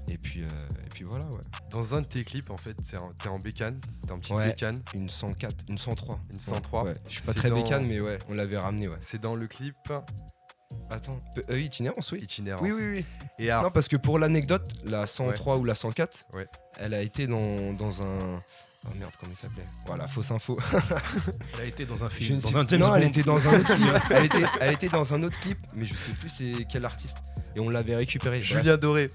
[0.10, 0.48] Et puis euh,
[0.86, 1.42] et puis voilà ouais.
[1.70, 4.48] Dans un de tes clips, en fait, en- t'es en bécane, t'es en petite Ouais.
[4.50, 4.78] bécane.
[4.94, 6.20] Une 104, une 103.
[6.32, 6.84] Une 103.
[6.84, 8.98] Ouais, je suis pas C'est très dans- bécane mais ouais, on l'avait ramené ouais.
[9.02, 9.76] C'est dans le clip
[10.90, 12.20] Attends, euh, itinérance oui.
[12.22, 12.62] Itinérance.
[12.64, 13.06] Oui oui oui.
[13.40, 16.48] Et alors, Non parce que pour l'anecdote, la 103 ou la 104, Ouais.
[16.80, 18.40] elle a été dans, dans un
[18.86, 20.58] Oh merde, comment il s'appelait Voilà, fausse info.
[21.56, 23.48] Elle a été dans un Je film, dans sais- un James non, elle était dans
[23.48, 23.88] un autre clip.
[24.12, 27.18] Elle était, elle était dans un autre clip, mais je sais plus c'est quel artiste.
[27.56, 28.42] Et on l'avait récupéré.
[28.42, 29.10] Julien Doré.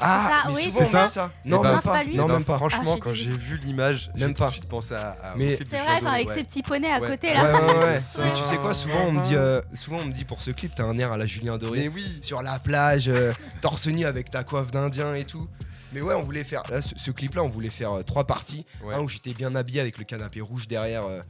[0.00, 1.30] Ah, Ça, mais oui, souvent c'est on ça ça.
[1.44, 1.92] Non, Eh ben, même pas.
[1.92, 2.16] pas lui.
[2.16, 2.56] Non, même pas.
[2.56, 4.50] Franchement, Ah, je quand j'ai vu l'image, j'ai Même pas.
[4.50, 5.14] suite pensé à.
[5.22, 6.34] à- Mais- C'est vrai, avec ouais.
[6.34, 7.08] ses petits poneys à Ouais.
[7.10, 7.54] côté Ouais, là.
[7.64, 8.00] ouais, ouais.
[8.00, 8.22] Ça.
[8.24, 10.50] Mais tu sais quoi, souvent on me dit, euh, souvent on me dit pour ce
[10.50, 11.80] clip, t'as un air à la Julien Doré.
[11.82, 12.18] Mais oui.
[12.22, 15.48] Sur la plage, euh, torse nu avec ta coiffe d'Indien et tout.
[15.94, 16.62] Mais ouais, on voulait faire.
[16.70, 18.66] Là, ce, ce clip-là, on voulait faire euh, trois parties.
[18.82, 18.94] Ouais.
[18.94, 21.04] Un où j'étais bien habillé avec le canapé rouge derrière.
[21.06, 21.20] euh,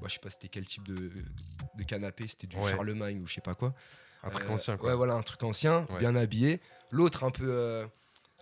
[0.00, 0.94] moi, je sais pas c'était quel type de,
[1.78, 2.24] de canapé.
[2.28, 2.70] C'était du Ouais.
[2.70, 3.74] Charlemagne ou je sais pas quoi.
[4.22, 4.90] Un truc Euh, ancien, quoi.
[4.90, 6.60] Ouais, voilà, un truc ancien, bien habillé.
[6.90, 7.46] L'autre, un peu.
[7.48, 7.86] euh,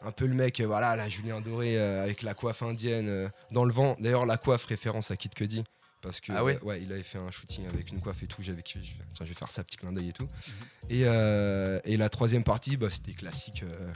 [0.02, 3.28] un peu le mec, euh, voilà, la Julien Doré euh, avec la coiffe indienne euh,
[3.52, 3.96] dans le vent.
[4.00, 5.62] D'ailleurs, la coiffe référence à Kid Cudi.
[6.02, 8.42] Parce que Ah ouais il avait fait un shooting avec une coiffe et tout.
[8.42, 8.62] J'avais.
[8.66, 10.24] Je je vais faire ça, petit clin d'œil et tout.
[10.24, 10.90] Mhm.
[10.90, 13.92] Et, euh, et la troisième partie, bah, c'était classique, euh,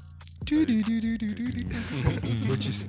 [2.48, 2.84] Motus.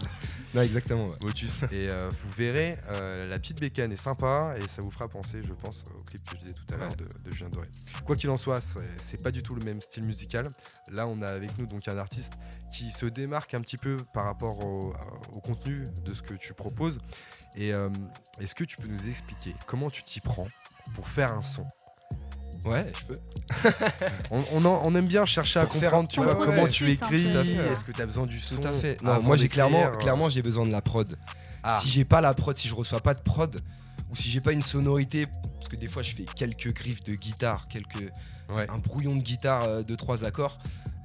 [0.53, 1.05] Non, exactement.
[1.05, 1.15] ouais.
[1.21, 1.63] Motus.
[1.71, 5.41] Et euh, vous verrez, euh, la petite bécane est sympa et ça vous fera penser,
[5.43, 6.95] je pense, au clip que je disais tout à l'heure Ouais.
[6.95, 7.67] de, de Julien Doré.
[8.05, 10.47] Quoi qu'il en soit, c'est- pas du tout le même style musical.
[10.91, 12.33] Là, on a avec nous donc un artiste
[12.73, 14.93] qui se démarque un petit peu par rapport au,
[15.33, 16.97] au contenu de ce que tu proposes.
[17.55, 17.89] Et euh,
[18.39, 20.47] est-ce que tu peux nous expliquer comment tu t'y prends
[20.95, 21.65] pour faire un son?
[22.65, 23.13] Ouais, je peux.
[24.31, 26.85] on, on en- on aime bien chercher à faire- comprendre, tu Ton vois, comment tu
[26.85, 27.25] un écris.
[27.27, 29.01] Est-ce que tu as besoin du son Tout à fait.
[29.01, 31.17] Non, moi j'ai clairement, clairement j'ai besoin de la prod.
[31.63, 31.79] Ah.
[31.81, 33.59] Si j'ai pas la prod, si je reçois pas de prod,
[34.09, 35.25] ou si j'ai pas une sonorité,
[35.57, 38.11] parce que des fois je fais quelques griffes de guitare, quelques
[38.49, 38.65] Ouais.
[38.67, 40.57] un brouillon de guitare euh, de trois accords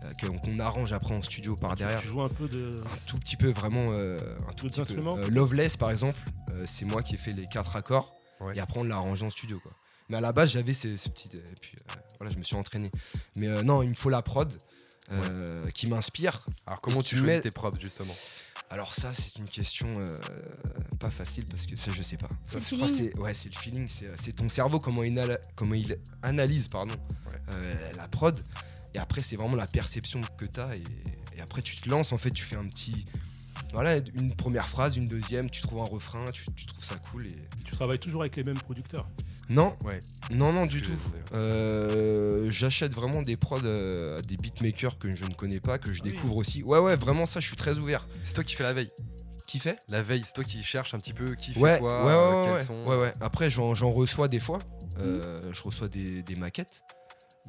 [0.04, 2.00] euh, qu'on arrange après en studio par derrière.
[2.00, 2.70] Tu joues un peu de.
[2.70, 4.16] un tout petit peu vraiment euh,
[4.48, 5.00] un tout petit peu.
[5.06, 6.18] Euh, Loveless par exemple
[6.52, 8.56] euh, c'est moi qui ai fait les quatre accords Ouais.
[8.56, 9.72] et après on l'a arrangé en studio quoi
[10.08, 12.56] mais à la base j'avais ces, ces petits et puis euh, voilà je me suis
[12.56, 12.90] entraîné
[13.36, 14.52] mais euh, non il me faut la prod
[15.12, 18.14] euh, qui m'inspire Alors, comment tu choisis mets- tes prods, justement?
[18.70, 20.18] Alors ça c'est une question euh,
[20.98, 23.12] pas facile parce que ça je sais pas C'est ça, le je crois, feeling.
[23.12, 26.94] c'est ouais c'est le feeling c'est c'est ton cerveau comment il, comment il analyse pardon
[27.30, 27.38] Ouais.
[27.54, 28.38] euh, la prod
[28.94, 30.82] et après c'est vraiment la perception que tu as et,
[31.36, 33.04] et après tu te lances en fait tu fais un petit
[33.72, 37.26] voilà une première phrase une deuxième tu trouves un refrain tu, tu trouves ça cool
[37.26, 39.08] et Tu travailles toujours avec les mêmes producteurs?
[39.48, 40.00] Non Ouais.
[40.30, 40.92] non non du tout.
[41.32, 45.92] Euh, j'achète vraiment des prods euh, à des beatmakers que je ne connais pas que
[45.92, 46.12] je Ah oui.
[46.12, 48.72] découvre aussi ouais ouais vraiment ça je suis très ouvert C'est toi qui fais la
[48.72, 48.90] veille.
[49.46, 49.78] qui fait?
[49.88, 52.28] La veille, c'est toi qui cherches un petit peu qui fait ouais, quoi, ouais, euh,
[52.30, 52.86] ouais, quels ouais, sont.
[52.86, 53.12] ouais, ouais.
[53.20, 54.58] Après, j'en reçois des fois.
[55.02, 56.82] Euh, Je reçois des, des maquettes.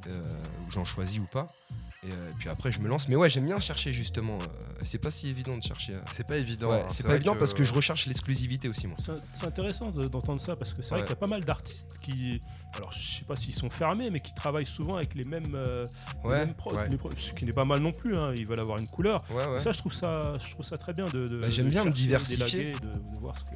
[0.07, 0.21] euh,
[0.69, 1.47] j'en choisis ou pas.
[2.07, 3.07] Et, euh, puis après, je me lance.
[3.07, 4.33] Mais ouais, j'aime bien chercher justement.
[4.35, 5.93] euh, c'est pas si évident de chercher.
[5.93, 5.99] euh.
[6.13, 6.69] C'est pas évident.
[6.69, 8.97] Ouais, hein, c'est pas évident parce que je recherche l'exclusivité aussi, moi.
[8.99, 11.97] C'est intéressant de- d'entendre ça parce que c'est vrai qu'il y a pas mal d'artistes
[12.03, 12.39] qui,
[12.75, 15.83] alors je sais pas s'ils sont fermés, mais qui travaillent souvent avec les mêmes, euh,
[16.23, 16.87] les Ouais, mêmes prods, ouais.
[16.89, 18.15] les pro- ce qui n'est pas mal non plus.
[18.17, 19.19] hein, ils veulent avoir une couleur.
[19.31, 19.59] ouais, ouais.
[19.59, 21.25] Ça, je trouve ça, je trouve ça très bien de.
[21.27, 22.73] de- Bah, j'aime bien me diversifier.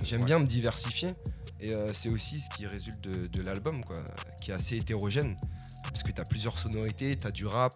[0.04, 0.26] J'aime ouais.
[0.26, 1.14] bien me diversifier.
[1.62, 3.98] Et euh, c'est aussi ce qui résulte de, de l'album, quoi,
[4.42, 5.36] qui est assez hétérogène.
[5.92, 7.74] Parce que t'as plusieurs sonorités, t'as du rap,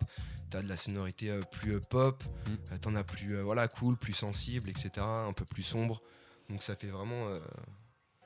[0.50, 2.52] t'as de la sonorité euh, plus euh, pop, Mm.
[2.74, 4.90] euh, t'en as plus euh, voilà, cool, plus sensible, etc.
[5.28, 6.02] Un peu plus sombre.
[6.50, 7.28] Donc ça fait vraiment.
[7.28, 7.40] euh,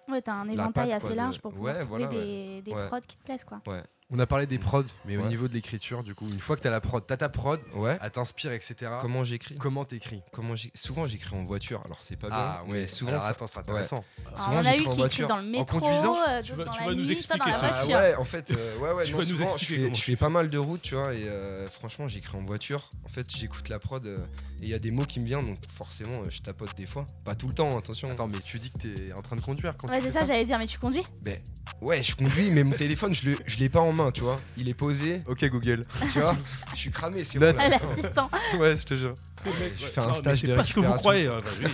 [0.10, 2.62] Ouais, t'as un éventail patte, assez quoi, de- large pour pouvoir Ouais, trouver voilà, des,
[2.62, 2.88] des Ouais.
[2.88, 3.62] prods qui te plaisent, quoi.
[4.10, 6.62] On a parlé des prods, mais au niveau de l'écriture, du coup, une fois que
[6.62, 7.98] t'as la prod, t'as ta prod, Ouais.
[8.02, 8.76] elle t'inspire, etc.
[9.02, 12.74] Comment j'écris Comment t'écris Comment Souvent j'écris en voiture, alors c'est pas Ah, bien.
[12.74, 12.88] ouais.
[12.88, 14.06] souvent Alors attends, c'est intéressant.
[14.38, 15.28] Souvent, on en a eu en qui voiture.
[15.28, 17.46] dans le métro, conduisant euh, Tu vas- dans tu la vas nous nuit, expliquer, pas
[17.46, 17.68] dans la tiens.
[17.70, 18.00] Ah voiture.
[18.00, 20.30] ouais, en fait, euh, ouais, ouais, Tu non, vas nous souvent, je fais, je pas
[20.30, 22.90] mal de routes, tu vois, et euh, franchement, j'écris en voiture.
[23.04, 24.16] En fait, j'écoute la prod euh,
[24.62, 26.88] et il y a des mots qui me viennent, donc forcément, euh, je tapote des
[26.88, 27.06] fois.
[27.24, 28.10] Pas tout le temps, attention.
[28.10, 30.46] Attends, mais tu dis que t'es en train de conduire quand Ouais, c'est ça, j'allais
[30.46, 31.04] dire, mais tu conduis?
[31.22, 31.38] Ben,
[31.82, 34.38] ouais, je conduis, mais mon téléphone, je, le, je l'ai pas en main, tu vois.
[34.58, 35.84] Il est posé, Ok, Google.
[36.12, 36.36] tu vois.
[36.74, 37.56] Je suis cramé, c'est bon.
[37.60, 38.30] Ah, l'assistant.
[38.60, 39.14] ouais, je te jure.
[39.46, 39.70] Je ouais.
[39.70, 41.00] fais un Non, mais stage c'est de pas ce que vous récupération.
[41.00, 41.28] croyez.
[41.28, 41.66] hein, oui,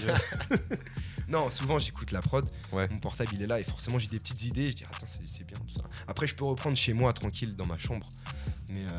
[0.51, 0.75] je-
[1.29, 2.45] Non, souvent, j'écoute la prod.
[2.73, 2.87] Ouais.
[2.91, 4.69] Mon portable, il est là, et forcément, j'ai des petites idées.
[4.71, 5.83] Je dis, attends, c'est c'est bien tout ça.
[6.07, 8.05] Après, je peux reprendre chez moi, tranquille, dans ma chambre.
[8.71, 8.97] Mais euh,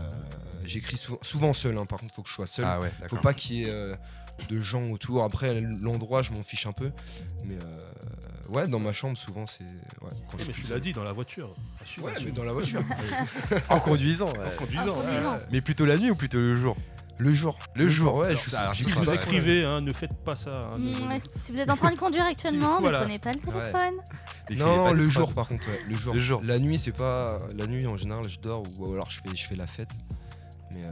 [0.65, 1.87] j'écris souvent, souvent seul, hein.
[1.87, 2.65] par contre, faut que je sois seul.
[2.67, 3.95] Ah ouais, Faut pas qu'il y ait euh,
[4.49, 5.23] de gens autour.
[5.25, 6.91] Après, l'endroit, je m'en fiche un peu.
[7.47, 9.65] Mais euh, ouais, dans ma chambre, souvent, c'est.
[9.65, 11.51] Ouais, quand je mais suis tu l'as dit dans la voiture.
[11.81, 12.27] Assume, Ouais, assume.
[12.29, 12.81] mais dans la voiture.
[13.69, 14.27] En conduisant.
[14.27, 14.53] ouais.
[14.55, 14.93] En conduisant.
[14.95, 15.05] En ouais.
[15.07, 15.37] conduisant.
[15.53, 16.75] Mais plutôt la nuit ou plutôt le jour?
[17.19, 17.57] Le jour.
[17.77, 18.17] Le jour.
[18.17, 18.27] ouais.
[18.31, 20.51] Alors, je, ça, alors, je- Si je vous écrivez, hein, ne faites pas ça.
[20.73, 21.23] hein, ne- Mm, ouais.
[21.45, 22.99] Si vous êtes en train de conduire actuellement, voilà.
[22.99, 23.95] ne prenez pas le téléphone.
[24.59, 26.13] Non, le jour par contre, ouais, le jour.
[26.13, 26.41] Le jour.
[26.43, 27.39] La nuit, c'est pas.
[27.57, 29.91] La nuit, en général, je dors ou alors je fais, je fais la fête.
[30.75, 30.91] Mais euh,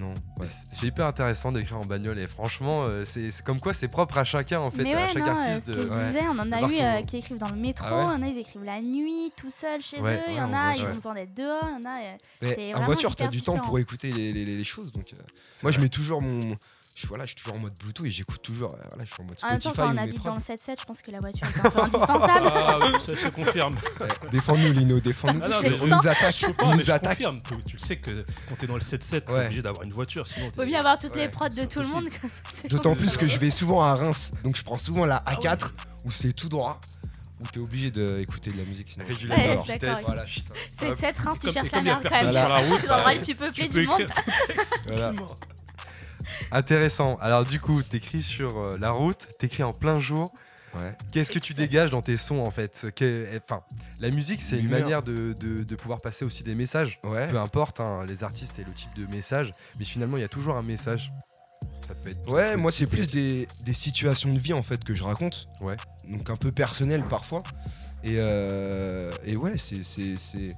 [0.00, 0.14] non.
[0.38, 0.46] Ouais.
[0.46, 4.24] C'est hyper intéressant d'écrire en bagnole et franchement, euh, c'est comme quoi c'est propre à
[4.24, 5.66] chacun en fait, mais à ouais, chaque non, euh, artiste.
[5.66, 6.06] ce de- que je ouais.
[6.12, 8.22] disais, on en a eu euh, qui écrivent dans le métro, Ah ouais il y
[8.22, 10.74] en a, ils écrivent la nuit, tout seul chez Ouais, eux, il y en a,
[10.74, 11.98] ils ont besoin d'être dehors, il y en a.
[12.00, 12.06] euh,
[12.42, 14.90] en vraiment voiture, t'as du temps pour écouter les, les- les- les choses.
[14.92, 15.22] Donc, euh,
[15.62, 16.56] moi, je mets toujours mon.
[17.02, 18.72] Je voilà, je suis toujours en mode Bluetooth et j'écoute toujours.
[18.74, 20.80] euh, voilà, je suis en mode En même temps, quand on habite dans le 7-7,
[20.80, 22.50] je pense que la voiture est un peu indispensable.
[22.54, 23.74] Ah, oui, ça se confirme.
[24.00, 25.40] Ouais, Défends-nous, Lino, défends-nous.
[25.42, 25.78] Ah nous mais nous
[26.54, 27.40] confirme.
[27.42, 28.10] Tu, tu le sais que
[28.48, 29.46] quand t'es dans le 7-7, t'es Ouais.
[29.46, 30.26] obligé d'avoir une voiture.
[30.26, 32.04] Sinon, Faut bien avoir toutes Ouais, les prods de tout le monde.
[32.70, 35.70] D'autant plus que je vais souvent à Reims, donc je prends souvent la Ah A4
[36.04, 36.80] où c'est tout droit,
[37.40, 39.06] où t'es obligé d'écouter de la musique sinon.
[39.06, 40.02] Régulateur Ouais.
[40.06, 40.54] Voilà, putain.
[40.78, 42.32] C'est 7 Reims, tu cherches la merde quand même.
[42.32, 44.08] bah, les plus tu peuplés peux du monde.
[44.86, 45.12] Voilà.
[46.50, 47.16] Intéressant.
[47.20, 50.32] Alors du coup, t'écris sur euh, la route, t'écris en plein jour.
[50.78, 50.96] Ouais.
[51.12, 52.90] Qu'est-ce que tu dégages dans tes sons en fait?
[52.96, 53.62] Que- Enfin,
[54.00, 56.98] la musique, c'est une manière de, de- de pouvoir passer aussi des messages.
[57.04, 57.28] Ouais.
[57.28, 60.28] Peu importe hein, les artistes et le type de message, mais finalement, il y a
[60.28, 61.12] toujours un message.
[61.86, 62.26] Ça peut être.
[62.30, 65.46] Ouais, moi c'est plus des, des situations de vie en fait que je raconte.
[65.60, 65.76] Ouais.
[66.08, 67.42] Donc un peu personnel parfois.
[68.04, 70.54] Et, euh, et ouais, c'est.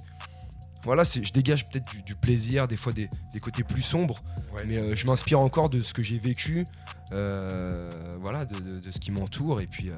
[0.84, 4.16] Voilà, je dégage peut-être du, du plaisir, des fois des, des côtés plus sombres.
[4.54, 4.64] Ouais.
[4.66, 6.64] Mais euh, je m'inspire encore de ce que j'ai vécu,
[7.12, 9.60] euh, voilà, de, de- de ce qui m'entoure.
[9.60, 9.96] Et puis euh,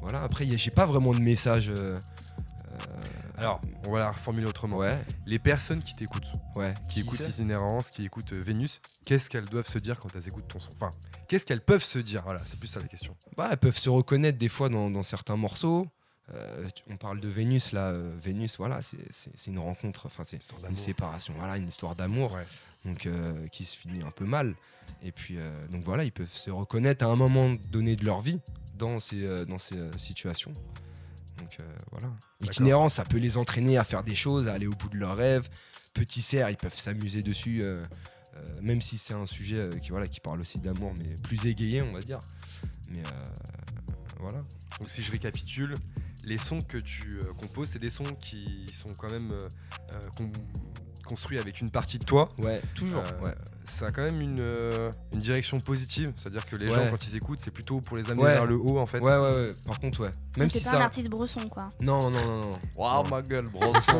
[0.00, 1.70] voilà, après, j'ai pas vraiment de message.
[1.76, 1.94] euh,
[3.38, 4.76] Alors, on va la reformuler autrement.
[4.78, 6.74] ouais, Les personnes qui t'écoutent, ouais.
[6.90, 10.60] qui écoutent Itinérance, qui écoutent Vénus, qu'est-ce qu'elles doivent se dire quand elles écoutent ton
[10.60, 10.70] son?
[10.74, 10.90] Enfin,
[11.28, 12.22] qu'est-ce qu'elles peuvent se dire?
[12.24, 13.14] Voilà, c'est plus ça la question.
[13.36, 15.86] Bah, elles peuvent se reconnaître des fois dans, dans certains morceaux.
[16.34, 20.38] Euh, on parle de Vénus là, euh, Vénus, voilà, c'est- une rencontre, enfin c'est
[20.68, 22.46] une séparation, voilà, une histoire d'amour, Ouais.
[22.84, 24.54] donc euh, qui se finit un peu mal.
[25.02, 25.38] Et puis
[25.70, 28.38] donc voilà, ils peuvent se reconnaître à un moment donné de leur vie
[28.76, 30.52] dans ces dans ces situations.
[31.38, 31.56] Donc
[31.90, 32.08] voilà,
[32.42, 35.16] itinérance, ça peut les entraîner à faire des choses, à aller au bout de leurs
[35.16, 35.48] rêves.
[35.94, 37.64] Petit cerf, ils peuvent s'amuser dessus.
[38.62, 41.92] même si c'est un sujet qui, voilà, qui parle aussi d'amour, mais plus égayé, on
[41.92, 42.20] va dire.
[42.90, 43.24] Mais euh,
[44.18, 44.42] voilà.
[44.78, 45.74] Donc si je récapitule,
[46.26, 49.48] les sons que tu euh, composes, c'est des sons qui sont quand même euh,
[49.94, 50.30] euh, con-
[51.06, 52.30] construits avec une partie de toi.
[52.38, 53.02] Ouais, toujours.
[53.02, 53.34] Euh, ouais.
[53.64, 56.88] Ça a quand même une, euh, une direction positive, c'est-à-dire que les gens Ouais.
[56.90, 58.32] quand ils écoutent, c'est plutôt pour les amener Ouais.
[58.34, 58.98] vers le haut en fait.
[59.00, 59.48] ouais, ouais, ouais.
[59.66, 60.10] Par contre, ouais.
[60.36, 60.78] Même si pas ça.
[60.78, 61.72] un artiste bresson, quoi.
[61.80, 62.58] Non, non, non, non.
[62.76, 63.98] Waouh ma gueule, bronson.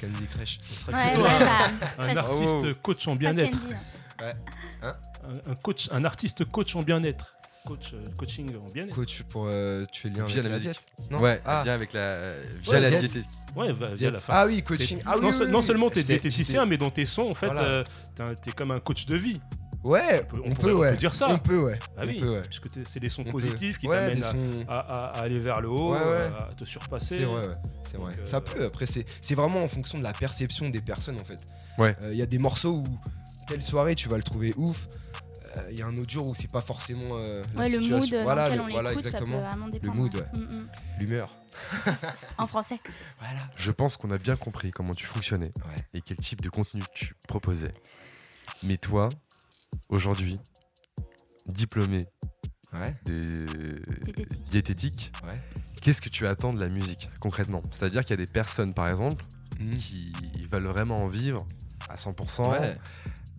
[0.00, 0.58] Candy Crush.
[0.62, 3.50] Ce serait Ouais, plutôt ouais, un, artiste coach en bien-être.
[3.58, 3.74] Candy.
[4.82, 4.92] Un,
[5.50, 7.35] un coach, un artiste coach en bien-être.
[7.66, 8.94] Coach, euh, coaching en bien-être.
[8.94, 9.48] Coach pour.
[9.52, 12.00] euh, tu fais le lien Via avec la diète Non Ouais, ah, bien avec la
[12.00, 13.00] euh, via Ouais, la diète.
[13.12, 13.30] diététique.
[13.56, 14.32] Ouais, via la fin.
[14.34, 15.00] ah oui, coaching.
[15.04, 17.46] Ah oui, non, oui, oui, non seulement t'es diététicien, mais dans tes sons, en fait,
[17.46, 17.62] Voilà.
[17.64, 17.84] euh,
[18.42, 19.40] t'es comme un coach de vie.
[19.84, 21.28] Ouais, peut- on, on peut, on dire ça.
[21.30, 21.78] On peut, ouais.
[21.96, 22.42] Ah on oui, peut, ouais.
[22.42, 25.38] puisque t'es- c'est des sons On positifs qui t'amènent à, sons- à- à- à aller
[25.38, 26.04] vers le haut, Ouais, ouais.
[26.04, 27.18] euh, à te surpasser.
[27.20, 27.52] C'est vrai, ouais.
[27.88, 28.14] C'est Donc, vrai.
[28.20, 31.24] euh, Ça peut, après, c'est c'est vraiment en fonction de la perception des personnes, en
[31.24, 31.46] fait.
[31.78, 31.94] Ouais.
[32.10, 32.84] Il y a des morceaux où,
[33.46, 34.88] telle soirée, tu vas le trouver ouf.
[35.70, 37.00] Il y a un autre jour où c'est pas forcément.
[37.16, 37.98] euh, la Ouais, le situation.
[37.98, 39.40] mood dans voilà, lequel le- on voilà, ça peut exactement.
[39.40, 39.94] vraiment dépendre.
[39.96, 40.38] mood, ouais.
[40.40, 40.68] Mm, mm.
[40.98, 41.36] L'humeur.
[42.38, 42.78] En français.
[43.18, 43.40] Voilà.
[43.56, 45.74] Je pense qu'on a bien compris comment tu fonctionnais Ouais.
[45.94, 47.72] et quel type de contenu tu proposais.
[48.62, 49.08] Mais toi,
[49.88, 50.36] aujourd'hui,
[51.46, 52.00] diplômé
[52.72, 52.94] Ouais.
[53.06, 53.24] de
[54.04, 54.44] Diététique.
[54.50, 55.32] diététique, Ouais.
[55.80, 57.62] qu'est-ce que tu attends de la musique concrètement?
[57.70, 59.24] C'est-à-dire qu'il y a des personnes, par exemple,
[59.58, 59.70] Mhm.
[59.76, 60.12] qui
[60.50, 61.46] veulent vraiment en vivre
[61.88, 62.74] à 100%, Ouais.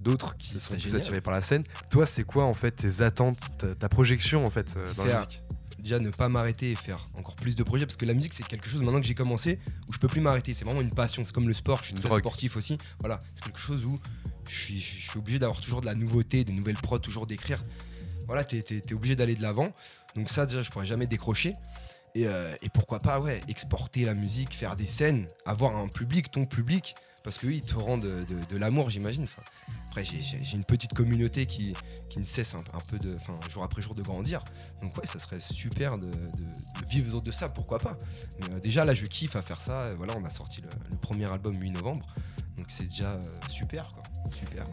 [0.08, 1.02] D'autres qui sont plus génial.
[1.02, 1.64] attirés par la scène.
[1.92, 5.16] Toi, c'est quoi en fait tes attentes, ta, ta projection en fait euh, dans la
[5.26, 5.44] musique?
[5.80, 8.46] déjà ne pas m'arrêter et faire encore plus de projets parce que la musique c'est
[8.46, 10.54] quelque chose maintenant que j'ai commencé où je peux plus m'arrêter.
[10.54, 11.24] C'est vraiment une passion.
[11.24, 12.20] C'est comme le sport je suis Une très drogue.
[12.20, 12.78] sportif aussi.
[13.00, 13.20] Voilà.
[13.36, 14.00] C'est quelque chose où
[14.50, 17.60] je suis, je suis obligé d'avoir toujours de la nouveauté des nouvelles prods toujours d'écrire.
[18.26, 19.68] Voilà t'es es, obligé d'aller de l'avant.
[20.16, 21.54] Donc ça déjà je pourrais jamais décrocher
[22.16, 26.32] et, euh, et pourquoi pas ouais exporter la musique faire des scènes avoir un public
[26.32, 29.42] ton public parce que oui, ils te rendent de, l'amour j'imagine Enfin,
[29.90, 30.22] après j'ai-
[30.54, 31.74] une petite communauté qui,
[32.18, 34.44] ne cesse un, peu de enfin jour après jour de grandir
[34.82, 37.98] donc ouais, ça serait super de, de- vivre de ça, pourquoi pas.
[38.50, 39.88] Euh, déjà là, je kiffe à faire ça.
[39.98, 42.06] Voilà, on a sorti le, le premier album 8 novembre,
[42.58, 44.02] donc c'est déjà euh, super quoi,
[44.34, 44.64] super.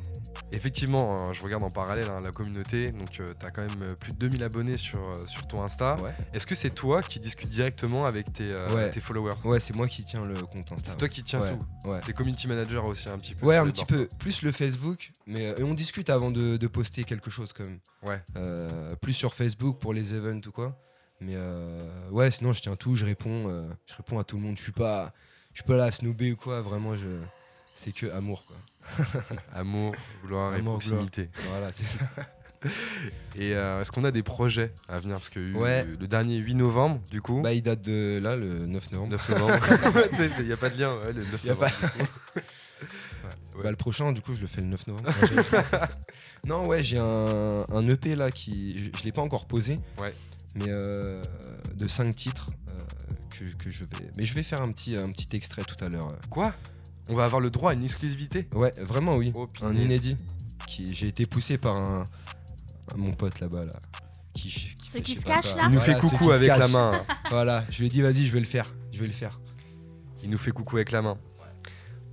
[0.52, 3.94] Effectivement, hein, je regarde en parallèle hein, la communauté, donc tu as quand même euh,
[3.94, 5.96] plus de 2000 abonnés sur, euh, sur ton Insta.
[6.02, 8.90] Ouais, Est-ce que c'est toi qui discutes directement avec tes, euh, Ouais.
[8.90, 9.34] tes followers?
[9.44, 10.92] Ouais, c'est moi qui tiens le compte Insta.
[10.92, 11.90] C'est toi qui tiens tout.
[12.06, 13.46] T'es community manager aussi un petit peu.
[13.46, 14.06] Ouais, un petit peu.
[14.18, 17.64] Plus le Facebook, mais euh, et on discute avant de, de poster quelque chose quand
[17.64, 17.80] même.
[18.06, 18.22] Ouais.
[18.36, 20.78] Euh, plus sur Facebook pour les events ou quoi.
[21.20, 24.42] Mais euh, ouais, sinon je tiens tout, je réponds, euh, je réponds à tout le
[24.42, 24.56] monde.
[24.56, 25.12] Je suis pas,
[25.52, 26.60] je suis pas là à snoober ou quoi.
[26.60, 27.08] Vraiment, je,
[27.76, 28.56] c'est que amour quoi.
[29.54, 29.94] Amour,
[30.26, 31.30] gloire et Amour, proximité.
[31.50, 32.08] Voilà, c'est ça.
[33.36, 35.16] Et euh, est-ce qu'on a des projets à venir?
[35.16, 35.84] Parce que euh, Ouais.
[35.84, 37.42] le dernier 8 novembre, du coup.
[37.42, 39.12] Bah, il date de là, le 9 novembre.
[39.12, 39.58] 9 novembre.
[40.40, 42.10] Il n'y a pas de lien, ouais, le 9 Y a pas- novembre.
[42.36, 43.62] Ouais.
[43.62, 45.10] Bah, le prochain, du coup, je le fais le 9 novembre.
[46.46, 48.72] Non, ouais, j'ai un, un EP là qui.
[48.92, 49.76] Je, je l'ai pas encore posé.
[50.00, 50.14] Ouais.
[50.56, 51.20] Mais euh,
[51.74, 52.74] de 5 titres euh,
[53.50, 54.10] que, que je vais.
[54.16, 56.16] Mais je vais faire un petit, un petit extrait tout à l'heure.
[56.30, 56.54] Quoi?
[57.08, 59.32] On va avoir le droit à une exclusivité Ouais, vraiment, oui.
[59.34, 60.16] Oh, un inédit
[60.66, 62.04] qui j'ai été poussé par un,
[62.92, 63.72] un- mon pote là-bas là.
[64.32, 66.92] Qui, qui Ceux qui se cachent, là Il nous Voilà, fait coucou avec la main.
[67.30, 69.40] Voilà, je lui ai dit vas-y, je vais le faire, je vais le faire.
[70.22, 71.18] Il nous fait coucou avec la main.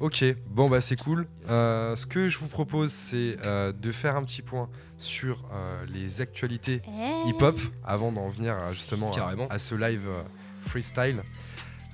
[0.02, 1.28] Ok, bon bah c'est cool.
[1.48, 5.86] Euh, ce que je vous propose, c'est euh, de faire un petit point sur euh,
[5.88, 6.82] les actualités
[7.28, 9.12] hip-hop avant d'en venir à, justement
[9.50, 10.22] à, ce live euh,
[10.68, 11.22] freestyle.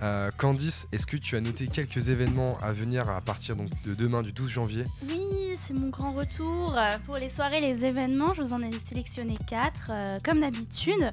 [0.03, 3.93] Euh, Candice, est-ce que tu as noté quelques événements à venir à partir donc, de
[3.93, 4.83] demain du 12 janvier?
[5.09, 6.75] Oui, c'est mon grand retour.
[6.77, 9.91] Euh, Pour les soirées, les événements, je vous en ai sélectionné 4,
[10.23, 11.11] comme d'habitude.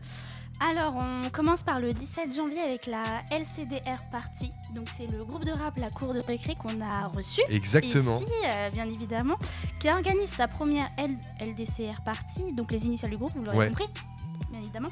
[0.61, 4.53] Alors, on commence par le 17 janvier avec la LCDR Party.
[4.75, 7.41] Donc, c'est le groupe de rap La Cour de Récré qu'on a reçu.
[7.49, 8.21] Exactement.
[8.21, 9.37] Ici, euh, bien évidemment,
[9.81, 13.67] qui organise sa première L- LDCR Party, donc les initiales du groupe, vous l'aurez Ouais.
[13.67, 13.89] compris,
[14.65, 14.89] évidemment,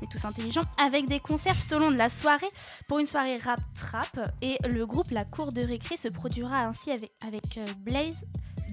[0.00, 2.46] on est tous intelligents, avec des concerts tout au long de la soirée
[2.88, 4.18] pour une soirée rap trap.
[4.42, 8.24] Et le groupe La Cour de Récré se produira ainsi avec, avec euh, Blaze,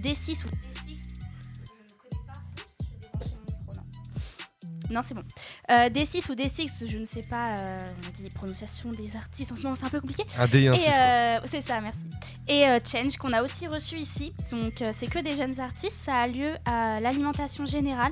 [0.02, 0.54] D6 ou D6.
[0.88, 2.40] Je ne connais pas.
[2.64, 4.96] Oups, je vais débrancher mon micro, non.
[4.96, 5.24] Non, c'est bon.
[5.72, 9.16] Euh, D6 ou D6, je ne sais pas, euh, on a dit les prononciations des
[9.16, 10.26] artistes en ce moment, c'est un peu compliqué.
[10.38, 10.84] Un D et un Et 6.
[10.86, 10.94] quoi.
[10.94, 12.06] euh, c'est ça, merci.
[12.50, 14.34] Et euh, Change qu'on a aussi reçu ici.
[14.52, 16.02] Donc euh, c'est que des jeunes artistes.
[16.06, 18.12] Ça a lieu à l'alimentation générale.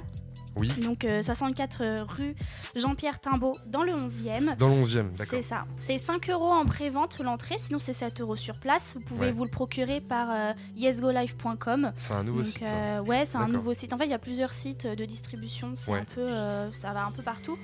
[0.58, 0.68] Oui.
[0.82, 2.36] Donc euh, 64 euh, rue
[2.76, 4.58] Jean-Pierre Timbaud dans le 11e.
[4.58, 5.28] Dans le 11e, d'accord.
[5.30, 5.66] C'est ça.
[5.78, 8.94] C'est 5 euros en pré-vente l'entrée, sinon c'est 7 euros sur place.
[8.96, 9.32] Vous pouvez Ouais.
[9.32, 11.92] vous le procurer par euh, yesgolive.com.
[11.96, 12.66] C'est un nouveau Donc, site.
[12.66, 12.74] ça.
[12.76, 13.94] euh, ouais, c'est un nouveau site.
[13.94, 15.74] En fait, il y a plusieurs sites de distribution.
[15.76, 16.00] C'est Ouais.
[16.00, 17.58] un peu, euh, ça va un peu partout.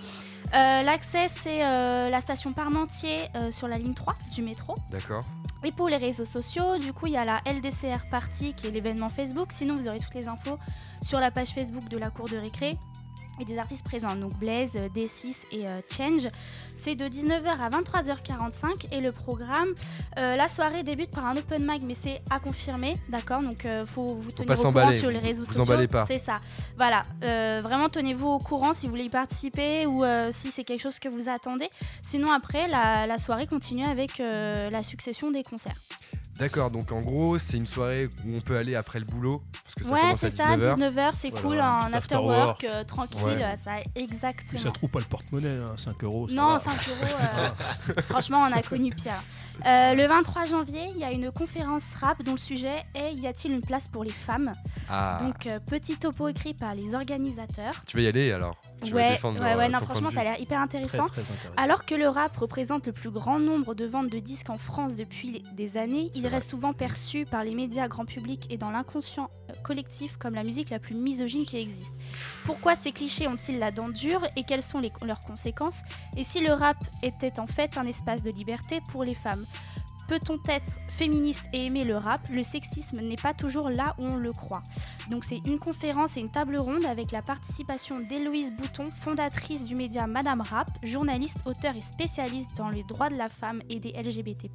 [0.53, 4.75] Euh, L'accès, c'est euh, la station Parmentier euh, sur la ligne 3 du métro.
[4.89, 5.21] D'accord.
[5.63, 8.71] Et pour les réseaux sociaux, du coup, il y a la LDCR Party qui est
[8.71, 9.47] l'événement Facebook.
[9.49, 10.57] Sinon, vous aurez toutes les infos
[11.01, 12.71] sur la page Facebook de la cour de récré.
[13.39, 16.27] Et des artistes présents, donc Blaze, euh, D6 et euh, Change.
[16.75, 19.73] C'est de 19h à 23h45 et le programme,
[20.17, 23.41] euh, la soirée débute par un open mic, mais c'est à confirmer, d'accord?
[23.41, 25.63] Donc euh, faut vous tenir au courant sur les réseaux vous sociaux.
[26.07, 26.35] C'est ça.
[26.77, 27.01] Voilà,
[27.61, 31.09] vraiment tenez-vous au courant si vous voulez y participer ou si c'est quelque chose que
[31.09, 31.69] vous attendez.
[32.01, 35.75] Sinon après, la, la soirée continue avec la succession des concerts.
[36.39, 39.41] D'accord, donc en gros, c'est une soirée où on peut aller après le boulot.
[39.63, 40.75] Parce que ça ouais, commence c'est à ça, 19h.
[40.77, 42.63] 19h, c'est Voilà, cool, un after after work, work.
[42.65, 43.57] euh, tranquille, Ouais.
[43.57, 44.61] ça Puis exactement.
[44.61, 46.27] ça trouve pas le porte-monnaie, hein, 5 euros.
[46.27, 46.59] ça Non, va.
[46.59, 49.13] 5 euros, euh, franchement, on a connu pire.
[49.65, 53.25] Euh, le 23 janvier, il y a une conférence rap dont le sujet est Y
[53.27, 54.51] a-t-il une place pour les femmes?
[54.89, 57.73] Ah, Donc, euh, petit topo écrit par les organisateurs.
[57.87, 58.61] tu vas y aller alors?
[58.83, 61.07] Tu ouais, défendre ouais, ouais, non, ton point franchement, ça a l'air hyper intéressant.
[61.07, 61.49] très intéressant.
[61.57, 64.95] Alors que le rap représente le plus grand nombre de ventes de disques en France
[64.95, 69.29] depuis des années, il reste souvent perçu par les médias grand public et dans l'inconscient
[69.49, 71.93] euh, collectif comme la musique la plus misogyne qui existe.
[72.45, 75.81] Pourquoi ces clichés ont-ils la dent dure et quelles sont les- leurs conséquences?
[76.15, 79.43] Et si le rap était en fait un espace de liberté pour les femmes?
[80.07, 82.21] Peut-on être féministe et aimer le rap?
[82.31, 84.63] Le sexisme n'est pas toujours là où on le croit.
[85.11, 89.75] Donc c'est une conférence et une table ronde avec la participation d'Héloïse Bouton, fondatrice du
[89.75, 93.91] média Madame Rap, journaliste, auteur et spécialiste dans les droits de la femme et des
[93.91, 94.49] LGBT+,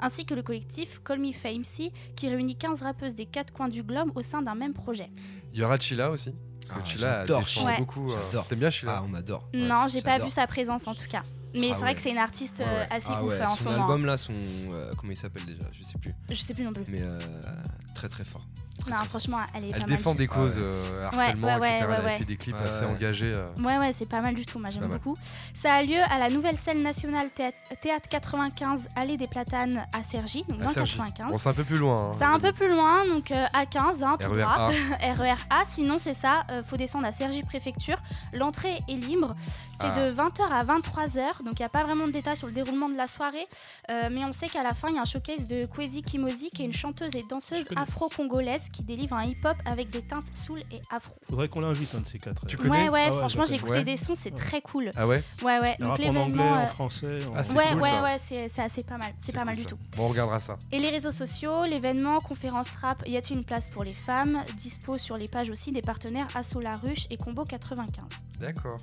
[0.00, 3.82] ainsi que le collectif Call Me Famesy qui réunit 15 rappeuses des quatre coins du
[3.82, 5.10] globe au sein d'un même projet.
[5.52, 6.32] Il y aura Chila aussi
[6.68, 7.76] Parce que Ah, Chila j'adore défend Chila.
[7.78, 8.10] beaucoup.
[8.12, 8.46] euh, J'adore.
[8.46, 9.48] T'aimes bien Chila Ah, on adore.
[9.54, 11.22] non, j'ai pas vu sa présence en tout cas.
[11.56, 11.94] Mais Ah c'est vrai ouais.
[11.94, 12.86] que c'est une artiste Ouais, euh, ouais.
[12.92, 13.82] assez Ah ouf ouais, en ce son moment.
[13.84, 14.32] album là, son
[14.72, 16.84] euh, comment il s'appelle déjà, je sais plus, Je sais plus non plus.
[16.90, 17.18] mais euh,
[17.94, 18.46] très très fort.
[18.88, 20.18] Non, franchement, elle est Elle pas défend mal.
[20.18, 20.62] des causes, ouais.
[20.62, 21.86] euh, Ouais, harcèlement, ouais, etc.
[21.86, 22.90] ouais, Elle a fait des clips Ouais, assez ouais.
[22.90, 23.32] engagés.
[23.34, 23.48] euh.
[23.62, 24.58] Ouais, ouais, c'est pas mal du tout.
[24.58, 24.90] Moi, j'aime mal.
[24.92, 25.14] beaucoup.
[25.54, 30.02] Ça a lieu à la nouvelle scène nationale Théâtre, Théâtre 95, Allée des Platanes à
[30.02, 30.96] Cergy, donc à dans le Cergy.
[30.98, 31.30] 95.
[31.30, 31.96] Bon, c'est un peu plus loin.
[32.10, 32.14] hein.
[32.18, 34.70] C'est un peu plus loin, donc euh, A15, hein, tout RER droit.
[35.00, 35.14] A.
[35.14, 37.98] RER A, sinon c'est ça, euh, faut descendre à Cergy Préfecture.
[38.32, 39.34] L'entrée est libre,
[39.80, 40.10] c'est Ah.
[40.10, 42.88] de 20h à 23h, donc il n'y a pas vraiment de détails sur le déroulement
[42.88, 43.42] de la soirée,
[43.90, 46.50] euh, mais on sait qu'à la fin il y a un showcase de Kwesi Kimozi,
[46.50, 50.58] qui est une chanteuse et danseuse afro-congolaise qui délivre un hip-hop avec des teintes soul
[50.70, 51.14] et afro.
[51.28, 52.46] Faudrait qu'on l'invite, un de ces quatre.
[52.46, 53.84] Tu connais Ouais, ouais, Ah ouais, franchement j'ai écouté Ouais.
[53.84, 54.36] des sons, c'est Ouais.
[54.36, 54.90] très cool.
[54.96, 57.18] Ah ouais Ouais, ouais, donc rap en anglais, en euh, français.
[57.28, 58.02] en- Ah, c'est Ouais, cool, ouais, ça.
[58.02, 59.14] ouais, c'est c'est assez pas mal.
[59.22, 59.68] C'est pas mal du ça.
[59.70, 59.78] tout.
[59.96, 60.58] Bon, on regardera ça.
[60.72, 64.42] Et les réseaux sociaux, l'événement, conférence rap, y a-t-il une place pour les femmes?
[64.56, 68.04] Dispo sur les pages aussi des partenaires Asso La Ruche et Combo 95.
[68.40, 68.76] D'accord.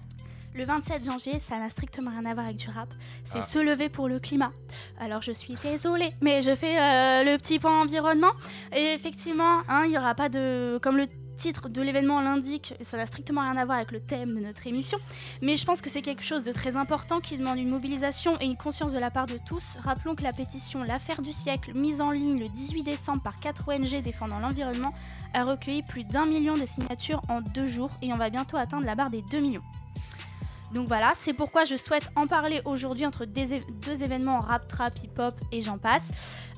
[0.55, 2.87] Le 27 janvier, ça n'a strictement rien à voir avec du rap.
[3.23, 3.41] C'est Ah.
[3.41, 4.51] se lever pour le climat.
[4.99, 8.31] Alors je suis désolée, mais je fais euh, le petit point environnement.
[8.75, 10.79] Et effectivement, hein, il n'y aura pas de.
[10.81, 14.35] Comme le titre de l'événement l'indique, ça n'a strictement rien à voir avec le thème
[14.35, 14.99] de notre émission.
[15.41, 18.45] Mais je pense que c'est quelque chose de très important qui demande une mobilisation et
[18.45, 19.77] une conscience de la part de tous.
[19.83, 23.67] Rappelons que la pétition L'affaire du siècle, mise en ligne le 18 décembre par 4
[23.67, 24.93] ONG défendant l'environnement,
[25.33, 28.85] a recueilli plus d'un million de signatures en deux jours et on va bientôt atteindre
[28.85, 29.63] la barre des 2 millions.
[30.73, 35.33] Donc voilà, c'est pourquoi je souhaite en parler aujourd'hui entre deux événements rap, trap, hip-hop
[35.51, 36.07] et j'en passe.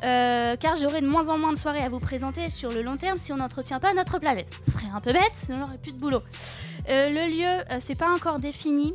[0.04, 2.96] Euh, car j'aurai de moins en moins de soirées à vous présenter sur le long
[2.96, 4.50] terme si on n'entretient pas notre planète.
[4.66, 6.22] Ce serait un peu bête, on n'aurait plus de boulot.
[6.90, 8.94] Euh, le lieu, euh, c'est pas encore défini.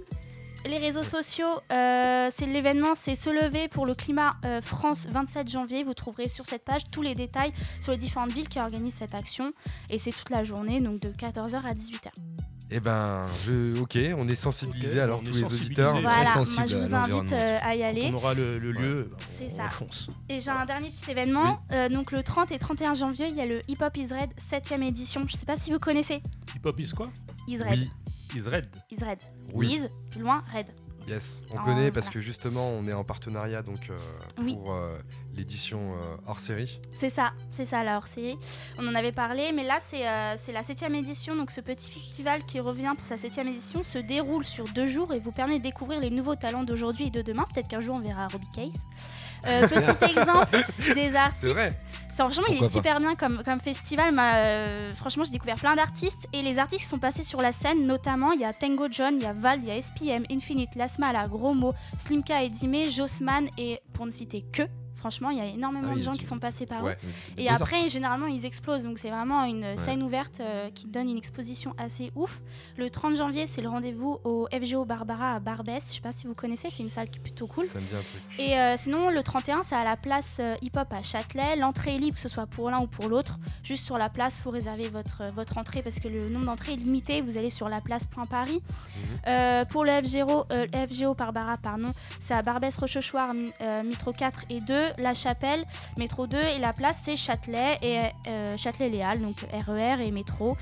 [0.67, 4.31] Les réseaux sociaux, euh, c'est l'événement, c'est se lever pour le climat
[4.63, 5.85] France 27 janvier.
[5.85, 7.51] Vous trouverez sur cette page tous les détails
[7.81, 9.53] sur les différentes villes qui organisent cette action.
[9.91, 12.11] Et c'est toute la journée, donc de 14h à 18h.
[12.73, 13.81] Eh ben, je...
[13.81, 15.93] ok, on est sensibilisés Ok, alors on tous est les auditeurs.
[15.95, 18.07] Très Voilà, moi je à vous invite euh, à y aller.
[18.11, 19.11] On aura le, le lieu,
[19.41, 19.63] C'est on, ça.
[19.67, 20.09] on fonce.
[20.29, 21.63] Et j'ai un dernier petit événement.
[21.73, 24.31] Euh, donc le 30 et 31 janvier, il y a le Hip Hop Is Red
[24.39, 25.25] 7ème édition.
[25.27, 26.23] Je sais pas si vous connaissez.
[26.55, 27.11] Hip hop is quoi
[27.49, 27.79] Is Red.
[27.79, 27.91] Oui,
[28.37, 28.67] Is red.
[28.93, 29.19] Is Red.
[29.53, 29.75] Oui.
[29.75, 30.67] Is, plus loin, Red.
[31.09, 32.15] Yes, on Ah, connaît parce voilà.
[32.15, 33.97] que justement on est en partenariat donc euh,
[34.39, 34.57] Oui.
[34.57, 34.97] pour euh,
[35.35, 36.81] l'édition euh, hors série.
[36.99, 38.37] C'est ça, c'est ça la hors-série.
[38.79, 41.37] On en avait parlé, mais là c'est euh, c'est la 7ème édition.
[41.37, 45.13] Donc ce petit festival qui revient pour sa 7ème édition se déroule sur deux jours
[45.15, 47.45] et vous permet de découvrir les nouveaux talents d'aujourd'hui et de demain.
[47.55, 48.81] Peut-être qu'un jour on verra Robbie Case.
[49.47, 50.65] Euh, petit exemple
[50.95, 51.55] des C'est artistes.
[52.13, 54.13] Enfin, franchement, il est super bien comme, comme festival.
[54.13, 57.53] Ma- euh, franchement, j'ai découvert plein d'artistes et les artistes qui sont passés sur la
[57.53, 60.25] scène, notamment, il y a Tango John, il y a Val, il y a SPM,
[60.31, 64.63] Infinite, Lasmala, Gros Mo, Slimka et Dime, Jossman et pour ne citer que.
[65.01, 66.93] Franchement, il y a énormément Ah oui, de gens qui sont passés par Ouais.
[67.03, 67.09] eux.
[67.39, 67.95] Et après, artistes.
[67.95, 68.83] généralement, ils explosent.
[68.85, 72.41] Donc, c'est vraiment une scène ouverte euh, qui donne une exposition assez ouf.
[72.77, 75.83] Le 30 janvier, c'est le rendez-vous au FGO Barbara à Barbès.
[75.89, 77.65] Je sais pas si vous connaissez, c'est une salle qui est plutôt cool.
[77.67, 78.23] Ça me dit un truc.
[78.39, 81.57] Et euh, sinon, le 31, c'est à la place euh, hip-hop à Châtelet.
[81.57, 83.39] L'entrée est libre, que ce soit pour l'un ou pour l'autre.
[83.63, 86.75] Juste sur la place, il faut réserver votre, votre entrée parce que le nombre d'entrées
[86.75, 87.23] est limité.
[87.23, 88.61] Vous allez sur la place Point Paris.
[89.27, 90.67] Euh, pour le FGO, euh,
[91.17, 91.87] Barbara, pardon,
[92.19, 95.65] c'est à Barbès, Rochechouart, mi- euh, métro 4 et 2, La Chapelle,
[95.99, 96.39] métro 2.
[96.39, 99.37] Et la place, c'est Châtelet et euh, Châtelet-Léal, donc
[99.67, 100.57] RER et métro.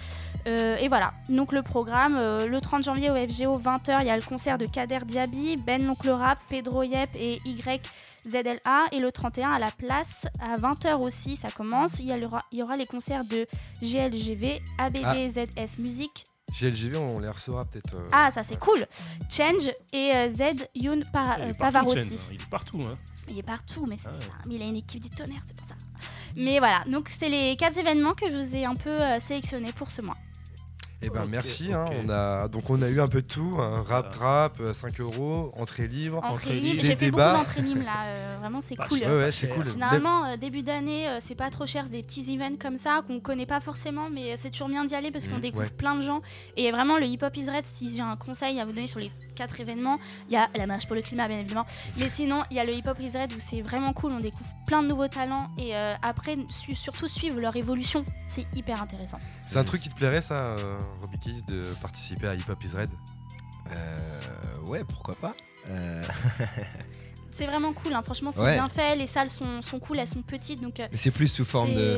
[0.46, 4.10] Euh, et voilà, donc le programme, euh, le 30 janvier au FGO, 20h, il y
[4.10, 8.86] a le concert de Kader Diaby, Ben l'Oncle Rap, Pedro Yep et YZLA.
[8.92, 11.98] Et le 31 à la place, à 20h aussi, ça commence.
[11.98, 12.14] Il y,
[12.52, 13.46] il aura les concerts de
[13.82, 16.24] GLGV, ABDZS Music.
[16.52, 17.94] GLGV, on les recevra peut-être.
[17.94, 18.86] euh, Ah, ça c'est cool.
[19.30, 22.04] Change et euh, Z Youn Pa- Il euh, Pavarotti.
[22.04, 22.28] Chen, hein.
[22.32, 22.78] Il est partout.
[22.86, 22.98] Hein.
[23.30, 24.26] Il est partout, mais c'est Ah ça.
[24.48, 25.74] Mais il a une équipe du tonnerre, c'est pour ça.
[26.36, 29.72] Mais voilà, donc c'est les quatre événements que je vous ai un peu euh, sélectionnés
[29.72, 30.14] pour ce mois.
[31.00, 31.72] Eh ben merci.
[31.72, 33.52] hein, on a donc on a eu un peu de tout.
[33.58, 34.10] un rap Voilà.
[34.10, 36.18] trap, euh, 5 euros, entrée libre.
[36.24, 36.84] Entrée libre, libre.
[36.84, 38.98] j'ai fait beaucoup d'entrées libres là, euh, vraiment c'est Pas cool.
[38.98, 39.08] cher.
[39.10, 39.64] Ouais c'est cool.
[39.64, 43.02] Généralement, euh, début d'année, euh, c'est pas trop cher, c'est des petits events comme ça
[43.06, 45.64] qu'on connaît pas forcément, mais euh, c'est toujours bien d'y aller parce qu'on Mhm, découvre
[45.64, 45.70] ouais.
[45.70, 46.20] plein de gens.
[46.56, 48.98] Et vraiment, le Hip Hop is Red, si j'ai un conseil à vous donner sur
[48.98, 51.66] les quatre événements, il y a la marche pour le climat, bien évidemment,
[51.98, 54.18] mais sinon, il y a le Hip Hop is Red où c'est vraiment cool, on
[54.18, 58.82] découvre plein de nouveaux talents et euh, après, su- surtout suivre leur évolution, c'est hyper
[58.82, 59.18] intéressant.
[59.46, 60.56] C'est un truc qui te plairait ça,
[61.02, 62.90] Robbie Keys, de participer à Hip Hop Is Red
[63.76, 63.96] Euh,
[64.68, 65.34] ouais, pourquoi pas.
[65.68, 66.00] Euh,
[67.30, 68.54] C'est vraiment cool, hein, franchement, c'est Ouais.
[68.54, 70.80] bien fait, les salles sont, sont cool, elles sont petites, donc.
[70.80, 71.92] euh, mais c'est plus sous forme de.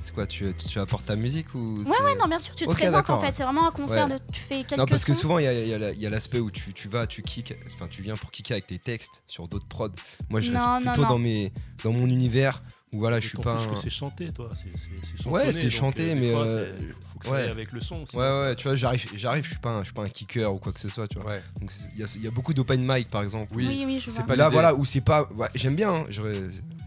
[0.00, 2.72] c'est- quoi tu, tu apportes ta musique ou Ouais, ouais, non, bien sûr, tu te
[2.72, 3.26] présentes en fait.
[3.26, 3.32] ouais.
[3.34, 4.14] C'est vraiment un concert Ouais.
[4.14, 4.20] de.
[4.32, 5.52] Tu fais quelques Non, parce que souvent, il y a,
[5.92, 8.68] y a l'aspect où tu, tu vas, tu kicks, enfin, tu viens pour kicker avec
[8.68, 9.90] tes textes sur d'autres prods.
[10.30, 11.08] Moi, je Non, reste plutôt non.
[11.08, 11.52] dans, mes,
[11.84, 12.62] dans mon univers
[12.98, 13.52] voilà, je suis pas.
[13.54, 14.48] un- c'est chanté, toi.
[14.54, 17.32] C'est- c'est- c'est Ouais, chantonné, c'est chanté, euh, mais, fois, euh, c'est- faut que ça
[17.32, 17.40] ouais.
[17.42, 18.00] aille avec le son.
[18.00, 20.08] Ouais, ça- ouais, tu vois, j'arrive, j'arrive, je suis pas, un, je suis pas un
[20.08, 21.30] kicker ou quoi que ce soit, tu vois.
[21.32, 21.42] Ouais.
[21.60, 23.46] Donc c'est- il y a, il y a beaucoup d'open mic par exemple.
[23.54, 23.66] Oui.
[23.68, 24.26] Oui, oui, je c'est vois.
[24.26, 26.04] pas Là, voilà, où c'est pas, ouais, j'aime bien, hein,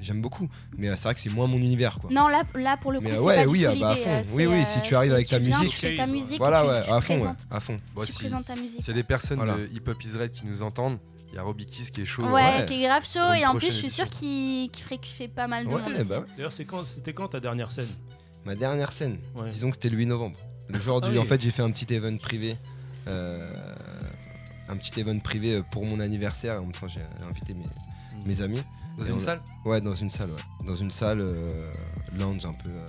[0.02, 0.48] j'aime beaucoup,
[0.78, 2.10] mais euh, c'est vrai que c'est moins mon univers, quoi.
[2.12, 4.10] Non, là, là pour le coup, Mais, c'est ouais, oui, ah, bah, à fond.
[4.10, 5.70] euh, Oui, c'est, oui, euh, si tu arrives c'est- avec ta musique.
[5.70, 6.40] Tu fais ta musique.
[6.40, 7.80] Voilà, ouais, à fond, ouais, présentes, à fond.
[8.06, 8.82] Tu présentes ta musique.
[8.84, 10.98] S'il y a des personnes de Hip Hop Is Red qui nous entendent,
[11.32, 12.24] il y a Robbie Keys qui est chaud.
[12.24, 12.66] Ouais, ouais.
[12.66, 14.20] qui est grave chaud et en plus, je suis sûre édition.
[14.72, 16.04] qu'il ferait kiffer pas mal de Ouais, monde.
[16.08, 16.26] bah ouais.
[16.38, 17.88] D'ailleurs, quand- c'était quand ta dernière scène?
[18.46, 19.50] Ma dernière scène, Ouais.
[19.52, 20.40] disons que c'était le 8 novembre.
[20.70, 21.20] Le jour Ah du, oui.
[21.20, 22.58] en fait, j'ai fait un petit event privé.
[23.08, 23.54] euh,
[24.68, 26.58] un petit event privé pour mon anniversaire.
[26.60, 27.64] En même temps, j'ai invité mes,
[28.28, 28.62] mes amis.
[29.00, 29.42] Dans Et une on salle?
[29.66, 30.68] Ouais, dans une salle, ouais.
[30.68, 31.72] Dans une salle euh,
[32.20, 32.70] lounge un peu.
[32.70, 32.86] euh,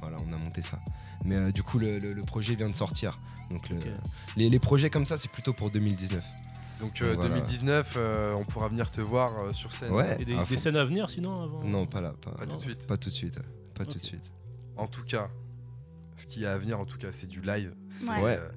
[0.00, 0.78] voilà, on a monté ça.
[1.24, 3.12] Mais euh, du coup, le, le- le projet vient de sortir.
[3.50, 3.88] Donc, le- Ok.
[4.36, 6.22] les, les projets comme ça, c'est plutôt pour 2019.
[6.82, 7.28] Donc euh, Voilà.
[7.28, 9.92] 2019, euh, on pourra venir te voir euh, sur scène.
[9.92, 10.16] Ouais.
[10.20, 12.12] Et des, scènes à venir sinon avant Non, pas là.
[12.20, 12.86] Pas, Pas tout de suite.
[12.86, 13.36] pas tout de suite.
[13.36, 13.44] ouais.
[13.74, 14.00] Pas tout Ok.
[14.00, 14.32] de suite.
[14.76, 15.30] En tout cas,
[16.16, 17.72] ce qui est à venir, en tout cas, c'est du live.
[17.88, 18.38] C'est Ouais.
[18.38, 18.48] Euh,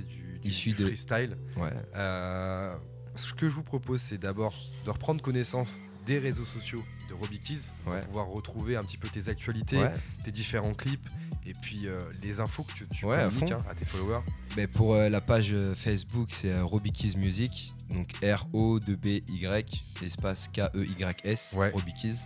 [0.00, 1.36] du, du- Issu du de- freestyle.
[1.56, 1.72] Ouais.
[1.94, 2.74] Euh,
[3.14, 4.54] ce que je vous propose, c'est d'abord
[4.84, 7.54] de reprendre connaissance des réseaux sociaux de Robbie Keys
[7.86, 7.98] Ouais.
[8.00, 9.94] pour pouvoir retrouver un petit peu tes actualités, Ouais.
[10.24, 11.06] tes différents clips
[11.46, 13.46] et puis euh, les infos que tu, tu Ouais, à fond.
[13.50, 14.20] hein, à tes followers.
[14.56, 17.72] Ben, pour euh, la page euh, Facebook, c'est Robbie Keys Music.
[17.90, 21.54] Donc R-O-B-Y, espace K-E-Y-S.
[21.54, 22.16] Robbie Keys.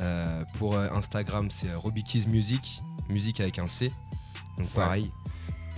[0.00, 2.82] Euh, pour Instagram, c'est Robbie Keys Music.
[3.08, 3.88] Musique avec un C.
[4.58, 5.10] Donc pareil.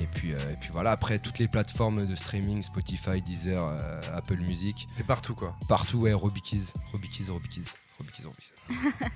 [0.01, 4.01] Et puis, euh, et puis voilà, après toutes les plateformes de streaming, Spotify, Deezer, euh,
[4.15, 5.55] Apple Music, C'est partout quoi.
[5.69, 7.65] partout, ouais, Robikiz, Robikiz, Robikiz,
[8.03, 8.53] Robikiz, Robikiz.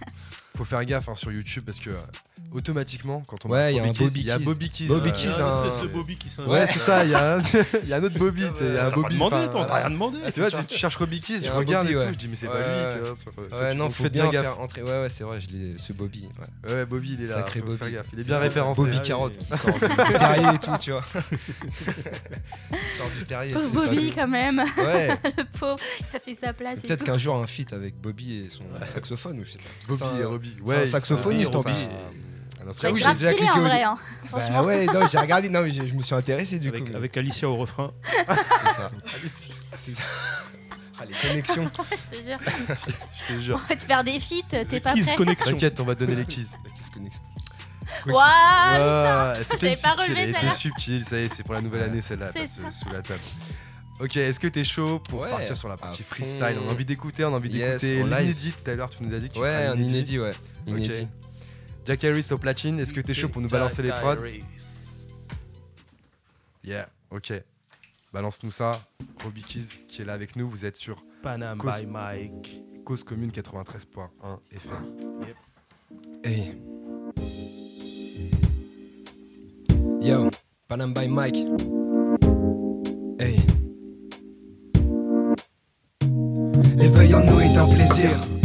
[0.56, 1.96] Faut faire gaffe hein, sur YouTube parce que euh,
[2.52, 4.44] automatiquement, quand on Ouais, marque il y a un Bobby il y a Keys.
[4.46, 4.86] Bobby Keys.
[4.86, 6.52] Bobby euh, Keys, Il y a un- un espèce de Bobby qui s'invente.
[6.54, 7.42] Ouais, c'est ça, il y, a un-
[7.82, 9.14] il y a un autre Bobby, tu sais, il y a un T'as pas Bobby.
[9.16, 10.16] demandé, enfin, toi, t'as rien demandé.
[10.24, 12.00] Ah, tu vois, tu, tu cherches Robbie Keys, Il y je un regarde Bobby, et
[12.00, 12.12] tout, ouais.
[12.14, 13.02] je dis mais c'est Ouais, pas lui.
[13.02, 13.12] ouais.
[13.42, 14.42] tu vois, Ouais, non, faut faites bien gaffe.
[14.44, 14.82] faire entrer.
[14.82, 16.26] Ouais, ouais, c'est vrai, je l'ai- ce Bobby.
[16.66, 16.72] Ouais.
[16.72, 17.78] Ouais, Bobby il est là, Sacré faut Bobby.
[17.78, 18.80] faire gaffe, il est bien référencé.
[18.80, 19.06] Bobby Ah oui.
[19.08, 21.04] Carotte, il sort du terrier et tout, tu vois.
[22.72, 23.52] il sort du terrier.
[23.52, 24.58] Pauvre ça- Bobby, quand même.
[24.78, 27.04] Ouais, Le pauvre, il a fait sa place et peut-être tout.
[27.06, 29.64] qu'un jour un feat avec Bobby et son saxophone, ou je sais pas.
[29.94, 30.56] Bobby un- Robbie.
[30.66, 31.72] c'est un saxophoniste, en en plus.
[31.72, 32.92] Ouais, instrument.
[32.94, 33.96] oui, j'ai déjà en cliqué au vrai, hein.
[34.32, 36.76] Bah ouais, non, j'ai regardé, non, mais je me suis intéressé du coup.
[36.76, 37.92] Avec, mais avec Alicia au refrain.
[38.04, 38.90] C'est ça.
[39.76, 40.02] C'est ça.
[40.98, 41.66] Ah, les connexions.
[41.90, 42.36] je te jure.
[43.28, 43.60] Je te jure.
[43.62, 45.52] On va te faire des feats, t'es pas Kiss prêt Connexion.
[45.52, 46.46] T'inquiète, on va te donner les keys.
[46.64, 47.22] La Kiss Connexion.
[48.06, 52.00] Waouh Ouais, C'était relevé elle était subtile, ça y est, c'est pour la nouvelle année
[52.00, 52.30] celle-là,
[52.70, 53.20] sous la table.
[54.00, 56.16] Ok, est-ce que t'es chaud pour Ouais, partir sur la partie fond.
[56.16, 58.20] freestyle On a envie d'écouter, on a envie Yes, d'écouter live.
[58.20, 60.32] l'inédit tout à l'heure, tu nous as dit que tu Ouais, un inédit, ouais.
[60.66, 60.90] Inédit.
[61.04, 61.08] Ok.
[61.86, 64.16] Jack Harris au platine, est-ce que t'es chaud pour nous balancer les prods
[66.64, 67.32] Yeah, ok.
[68.12, 68.70] Balance-nous ça.
[69.22, 72.60] Robbie Keys qui est là avec nous, vous êtes sur Panam Cause- by Mike.
[72.84, 74.94] Cause Commune 93.1 FM.
[76.24, 76.56] Hey.
[80.00, 80.30] Yo,
[80.68, 81.36] Panam by Mike.
[83.18, 83.40] Hey.
[86.76, 88.35] L'éveil en nous est un plaisir.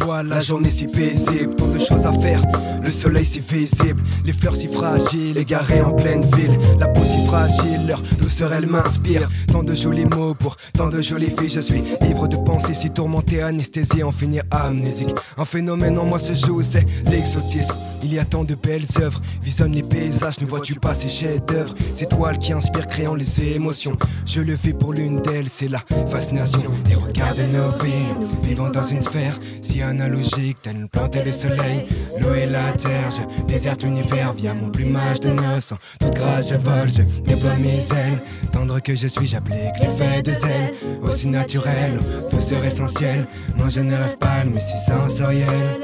[0.00, 1.54] Voiles, la journée si paisible.
[1.56, 2.42] Tant de choses à faire,
[2.82, 4.02] le soleil si visible.
[4.24, 6.58] Les fleurs si fragiles, égarées en pleine ville.
[6.78, 9.28] La peau si fragile, leur douceur elle m'inspire.
[9.52, 11.50] Tant de jolis mots pour tant de jolies filles.
[11.50, 15.14] Je suis ivre de pensées si tourmenté, anesthésié, en finir amnésique.
[15.36, 17.74] Un phénomène en moi se joue, c'est l'exotisme.
[18.02, 21.74] Il y a tant de belles œuvres, visionne les paysages, ne vois-tu pas ces chefs-d'œuvre?
[21.96, 23.96] Ces toiles qui inspirent, créant les émotions.
[24.26, 26.70] Je le vis pour l'une d'elles, c'est la fascination.
[26.90, 31.22] Et regarde nos vies, nous vivons dans une sphère si analogique, telle une plante et
[31.22, 31.86] le soleil.
[32.20, 35.74] L'eau et la terre, je déserte l'univers via mon plumage de noces.
[36.00, 38.18] Toute grâce, je vole, je déploie mes ailes.
[38.52, 40.72] Tendre que je suis, j'applique l'effet de zèle.
[41.02, 43.26] Aussi naturel, douceur essentielle.
[43.56, 45.78] Non, je ne rêve pas, mais si sensoriel.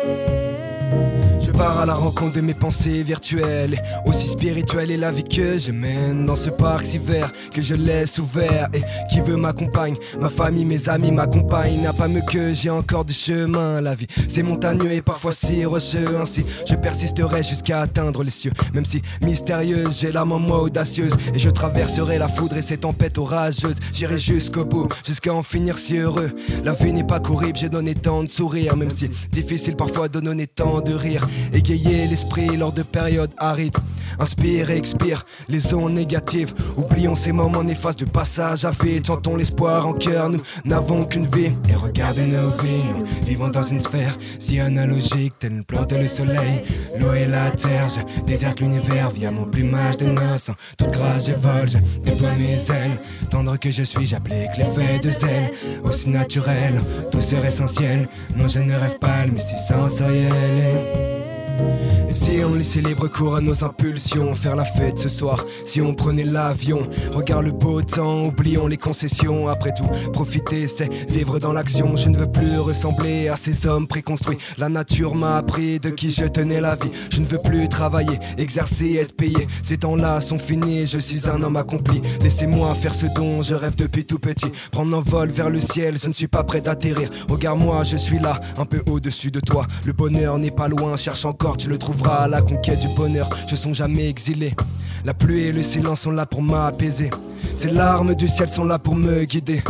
[1.60, 3.74] Pars à la rencontre de mes pensées virtuelles.
[3.74, 7.60] Et Aussi spirituelle est la vie que je mène Dans ce parc si vert que
[7.60, 8.70] je laisse ouvert.
[8.72, 8.80] Et
[9.10, 11.82] qui veut m'accompagne Ma famille, mes amis m'accompagnent.
[11.82, 13.82] N'a pas mieux que j'ai encore du chemin.
[13.82, 16.18] La vie c'est montagneux et parfois si rocheux.
[16.18, 18.52] Ainsi je persisterai jusqu'à atteindre les cieux.
[18.72, 21.12] Même si mystérieuse j'ai l'âme en moi audacieuse.
[21.34, 23.76] Et je traverserai la foudre et ces tempêtes orageuses.
[23.92, 26.30] J'irai jusqu'au bout, jusqu'à en finir si heureux.
[26.64, 28.78] La vie n'est pas horrible, j'ai donné tant de sourires.
[28.78, 33.76] Même si difficile parfois de donner tant de rire Égayer l'esprit lors de périodes arides.
[34.18, 36.54] Inspire et expire les ondes négatives.
[36.76, 39.06] Oublions ces moments néfastes de passage à vide.
[39.06, 41.52] Chantons l'espoir en cœur, nous n'avons qu'une vie.
[41.68, 45.98] Et regardez nos vies, nous vivons dans une sphère Si analogique, telle une plante et
[45.98, 46.64] le soleil.
[46.98, 50.50] L'eau et la terre, je déserte l'univers Via mon plumage de noces.
[50.76, 52.98] Toute grâce je vole, je déploie mes ailes.
[53.30, 55.50] Tendre que je suis, j'applique l'effet de zèle
[55.84, 56.80] Aussi naturel,
[57.12, 61.19] douceur essentielle Non je ne rêve pas, mais si sensoriel
[62.12, 65.94] si on laissait libre cours à nos impulsions, faire la fête ce soir, si on
[65.94, 66.80] prenait l'avion,
[67.12, 72.08] regarde le beau temps, oublions les concessions, après tout, profiter c'est vivre dans l'action, je
[72.08, 76.24] ne veux plus ressembler à ces hommes préconstruits, la nature m'a appris de qui je
[76.24, 80.86] tenais la vie, je ne veux plus travailler, exercer, être payé, ces temps-là sont finis,
[80.86, 84.96] je suis un homme accompli, laissez-moi faire ce dont je rêve depuis tout petit, prendre
[84.96, 88.40] un vol vers le ciel, je ne suis pas prêt d'atterrir, regarde-moi, je suis là,
[88.58, 92.24] un peu au-dessus de toi, le bonheur n'est pas loin, cherche encore, tu le trouveras
[92.24, 93.28] à la conquête du bonheur.
[93.48, 94.54] Je sont jamais exilé.
[95.04, 97.10] La pluie et le silence sont là pour m'apaiser.
[97.42, 99.62] Ces larmes du ciel sont là pour me guider.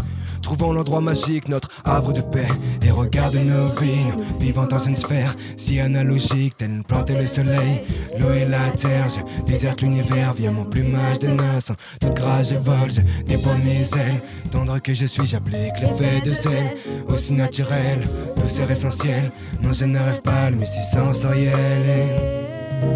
[0.43, 2.49] Trouvons l'endroit magique, notre havre de paix.
[2.83, 4.07] Et regarde nos vies,
[4.39, 7.83] vivons dans une sphère si analogique, telle une plante et le soleil.
[8.19, 11.31] L'eau et la terre, je déserte l'univers via mon plumage de.
[11.31, 14.21] En toute grâce, je vole, je déploie mes ailes.
[14.51, 16.77] Tendre que je suis, j'applique l'effet de zèle.
[17.09, 19.31] Aussi naturel, douceur essentielle.
[19.63, 22.40] Non, je ne rêve pas, mais si sensoriel.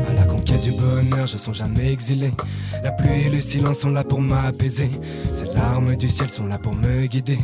[0.09, 2.33] À la conquête du bonheur, je sens jamais exilé.
[2.83, 4.91] La pluie et le silence sont là pour m'apaiser.
[5.25, 7.39] Ces larmes du ciel sont là pour me guider.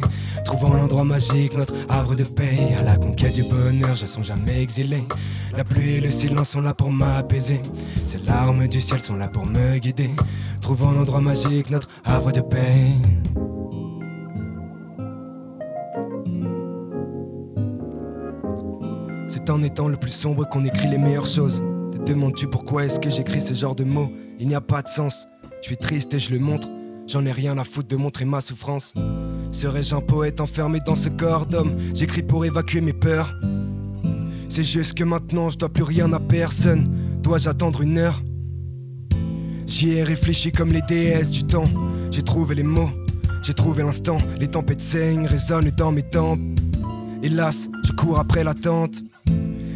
[0.44, 2.74] Trouvons l'endroit magique, notre havre de paix.
[2.78, 5.04] À la conquête du bonheur, je sens jamais exilé.
[5.56, 7.60] La pluie et le silence sont là pour m'apaiser.
[7.96, 10.10] Ces larmes du ciel sont là pour me guider.
[10.60, 12.92] Trouvons l'endroit magique, notre havre de paix.
[19.28, 21.62] C'est en étant le plus sombre qu'on écrit les meilleures choses.
[22.10, 24.10] Demandes-tu pourquoi est-ce que j'écris ce genre de mots?
[24.40, 25.28] Il n'y a pas de sens.
[25.62, 26.68] Je suis triste et je le montre,
[27.06, 28.94] j'en ai rien à foutre de montrer ma souffrance.
[29.52, 31.76] Serais-je un poète enfermé dans ce corps d'homme?
[31.94, 33.32] J'écris pour évacuer mes peurs.
[34.48, 36.90] C'est juste que maintenant je dois plus rien à personne.
[37.22, 38.20] Dois-je attendre une heure?
[39.68, 41.70] J'y ai réfléchi comme les déesses du temps.
[42.10, 42.90] J'ai trouvé les mots,
[43.40, 44.18] j'ai trouvé l'instant.
[44.40, 46.40] Les tempêtes saignent, résonnent dans mes tempes.
[47.22, 48.96] Hélas, je cours après l'attente.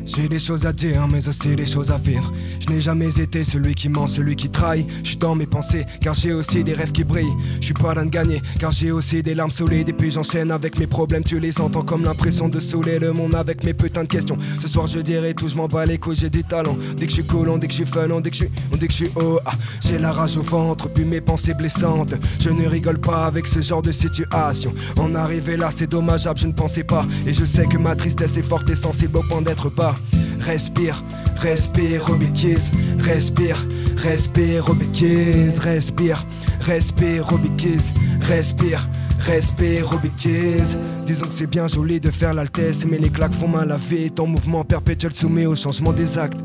[0.05, 2.33] J'ai des choses à dire, mais aussi des choses à vivre.
[2.61, 4.87] Je n'ai jamais été celui qui ment, celui qui trahit.
[5.03, 7.35] Je suis dans mes pensées, car j'ai aussi des rêves qui brillent.
[7.61, 9.89] Je suis pas de gagner, car j'ai aussi des larmes solides.
[9.89, 13.35] Et puis j'enchaîne avec mes problèmes, tu les entends comme l'impression de saouler le monde
[13.35, 14.37] avec mes putains de questions.
[14.61, 16.77] Ce soir je dirai tout, je m'en bats les couilles, j'ai du talent.
[16.97, 18.87] Dès que je suis collant, dès que je suis fun, dès que je suis, dès
[18.87, 19.41] que je suis oh,
[19.81, 22.15] j'ai la rage au ventre, puis mes pensées blessantes.
[22.41, 24.73] Je ne rigole pas avec ce genre de situation.
[24.97, 27.05] En arriver là, c'est dommageable, je ne pensais pas.
[27.27, 29.94] Et je sais que ma tristesse est forte et sensible au point d'être bas.
[30.41, 31.03] Respire,
[31.37, 32.59] respire, Robikis,
[32.99, 33.67] respire,
[33.97, 36.27] respire, Robikis, respire,
[36.61, 37.93] respire, Robikis,
[38.23, 38.89] respire.
[39.21, 40.75] Respire, Robikis
[41.07, 44.11] Disons que c'est bien joli de faire l'altesse Mais les claques font mal à vie.
[44.11, 46.37] Ton mouvement perpétuel soumet au changement des actes.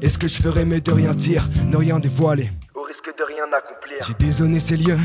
[0.00, 2.50] Est-ce que je ferais mieux de rien dire, ne rien dévoiler?
[2.74, 3.98] Au risque de rien accomplir.
[4.06, 4.98] J'ai désonné ses lieux,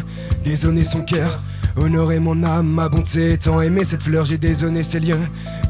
[0.44, 1.42] désonné son cœur
[1.78, 5.20] Honorer mon âme, ma bonté, tant aimé cette fleur, j'ai désonné ses lieux,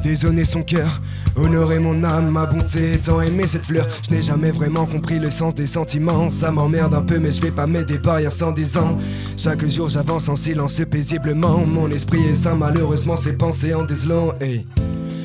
[0.03, 1.01] désonné son cœur.
[1.35, 3.87] Honorer mon âme, ma bonté, tant aimé cette fleur.
[4.07, 6.29] Je n'ai jamais vraiment compris le sens des sentiments.
[6.29, 8.99] Ça m'emmerde un peu, mais je vais pas mettre des barrières sans dix ans.
[9.35, 11.65] Chaque jour j'avance en silence paisiblement.
[11.65, 14.33] Mon esprit est sain, malheureusement ses pensées en désolant.
[14.39, 14.67] Hey.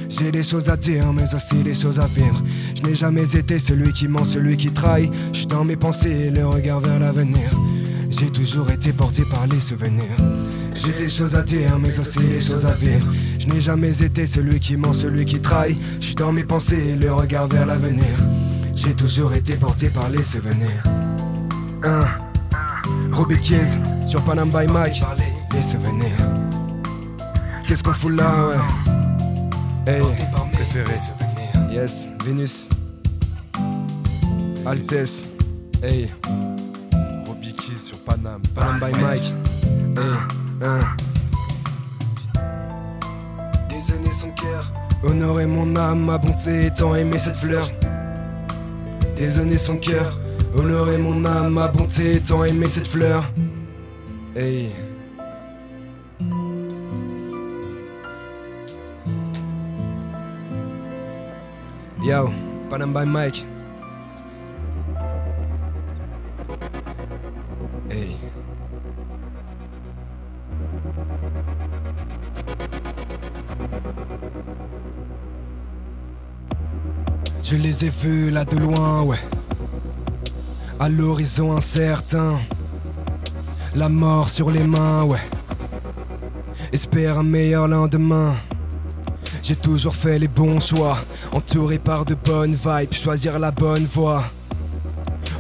[0.09, 2.43] J'ai des choses à dire, mais aussi des choses à vivre.
[2.75, 5.13] Je n'ai jamais été celui qui ment, celui qui trahit.
[5.33, 7.49] Je dans mes pensées, le regard vers l'avenir.
[8.11, 10.17] J'ai toujours été porté par les souvenirs.
[10.85, 13.13] J'ai des choses à dire, mais aussi des choses à vivre.
[13.39, 15.77] Je n'ai jamais été celui qui ment, celui qui trahit.
[16.01, 18.05] Je suis dans mes pensées, le regard vers l'avenir.
[18.75, 20.83] J'ai toujours été porté par les souvenirs.
[21.85, 22.05] 1.
[23.13, 23.37] Robbie
[24.09, 25.03] sur Panam by Mike.
[25.53, 26.17] Les souvenirs.
[27.67, 29.93] Qu'est-ce qu'on fout là, ouais?
[29.93, 30.01] Hey,
[30.53, 30.95] Préféré.
[31.73, 32.69] yes, Vénus.
[34.65, 35.23] Altesse.
[35.83, 36.07] Hey,
[37.27, 38.41] Robbie sur Panam.
[38.55, 39.33] Panam by Mike.
[39.97, 40.81] Hey, 1.
[43.69, 44.73] Désonner son cœur.
[45.03, 47.67] Honorer mon âme, ma bonté, tant aimé cette fleur.
[49.17, 50.21] Désonner son cœur.
[50.55, 53.25] Honorer mon âme, ma bonté, tant aimé cette fleur.
[54.37, 54.73] Hey.
[62.03, 62.31] Yo,
[62.69, 63.45] Panam by Mike.
[67.91, 68.17] Hey.
[77.51, 79.19] Je les ai vus là de loin, ouais.
[80.79, 82.39] À l'horizon incertain.
[83.75, 85.19] La mort sur les mains, ouais.
[86.73, 88.37] Espère un meilleur lendemain.
[89.43, 90.99] J'ai toujours fait les bons choix.
[91.33, 94.23] Entouré par de bonnes vibes, choisir la bonne voie.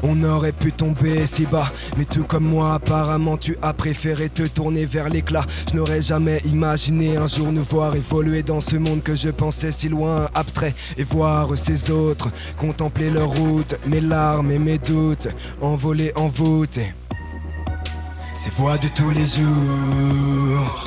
[0.02, 4.42] On aurait pu tomber si bas, mais tout comme moi, apparemment tu as préféré te
[4.42, 5.44] tourner vers l'éclat.
[5.70, 9.72] Je n'aurais jamais imaginé un jour nous voir évoluer dans ce monde que je pensais
[9.72, 15.28] si loin, abstrait, et voir ces autres, contempler leur route, mes larmes et mes doutes,
[15.60, 16.78] envolés en voûte.
[18.34, 20.84] Ces voix de tous les jours,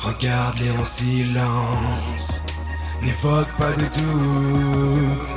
[0.00, 2.40] regarde-les en silence,
[3.02, 5.28] n'évoque pas de doute,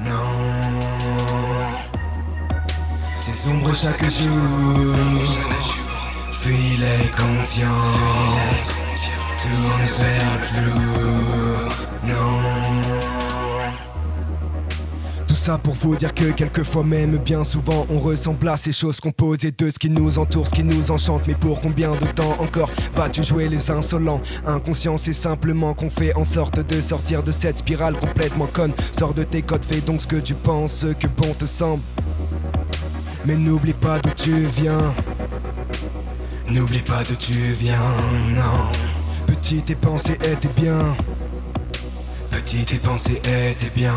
[0.00, 1.31] non.
[3.42, 4.94] Ces ombres chaque jour.
[6.32, 8.72] Fuis les confiances
[9.40, 10.82] Tourne vers le flou.
[12.06, 12.40] Non.
[15.26, 19.00] Tout ça pour vous dire que quelquefois même bien souvent on ressemble à ces choses
[19.00, 21.26] composées de ce qui nous entoure, ce qui nous enchante.
[21.26, 24.20] Mais pour combien de temps encore vas-tu jouer les insolents?
[24.46, 28.72] Inconscient c'est simplement qu'on fait en sorte de sortir de cette spirale complètement conne.
[28.96, 31.82] Sors de tes codes, fais donc ce que tu penses, ce que bon te semble
[33.24, 34.94] mais n'oublie pas d'où tu viens.
[36.48, 37.76] N'oublie pas d'où tu viens,
[38.28, 38.70] non.
[39.26, 40.96] Petit, tes pensées étaient bien.
[42.30, 43.94] Petit, tes pensées étaient bien.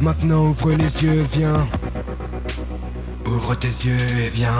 [0.00, 1.66] Maintenant, ouvre les yeux, viens.
[3.26, 4.50] Ouvre tes yeux et viens.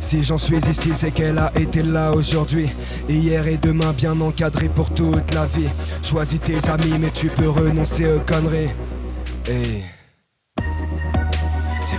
[0.00, 2.70] Si j'en suis ici, c'est qu'elle a été là aujourd'hui.
[3.08, 5.68] Hier et demain, bien encadré pour toute la vie.
[6.02, 8.70] Choisis tes amis, mais tu peux renoncer aux conneries.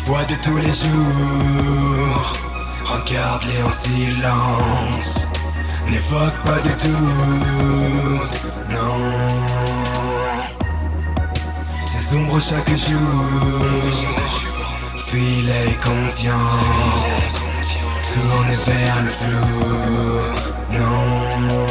[0.09, 2.33] Voix de tous les jours,
[2.83, 5.27] regarde-les en silence.
[5.87, 8.35] N'évoque pas de doute,
[8.71, 8.97] non.
[11.85, 13.61] Ces ombres chaque jour,
[15.05, 17.35] filet confiance.
[18.11, 19.45] Tourner vers le flou,
[20.71, 21.67] non.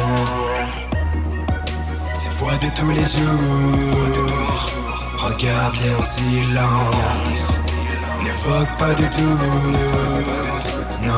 [2.13, 4.71] Ces voix de tous les jours,
[5.17, 7.58] regarde-les en silence.
[8.45, 9.19] N'évoque pas du tout,
[11.03, 11.13] non.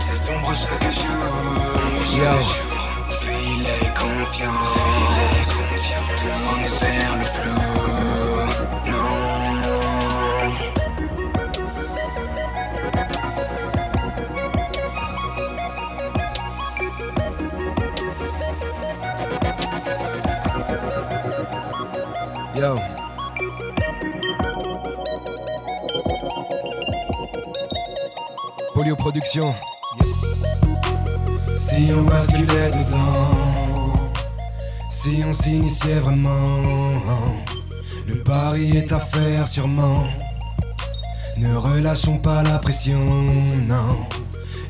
[0.00, 1.04] C'est sombre chaque jour.
[2.16, 2.34] Yo.
[6.80, 7.54] Vers le flou,
[8.86, 9.00] non.
[22.60, 22.99] Yo.
[31.56, 33.92] Si on basculait dedans,
[34.90, 36.62] si on s'initiait vraiment,
[38.06, 40.04] le pari est à faire sûrement.
[41.36, 43.04] Ne relâchons pas la pression,
[43.68, 44.06] non.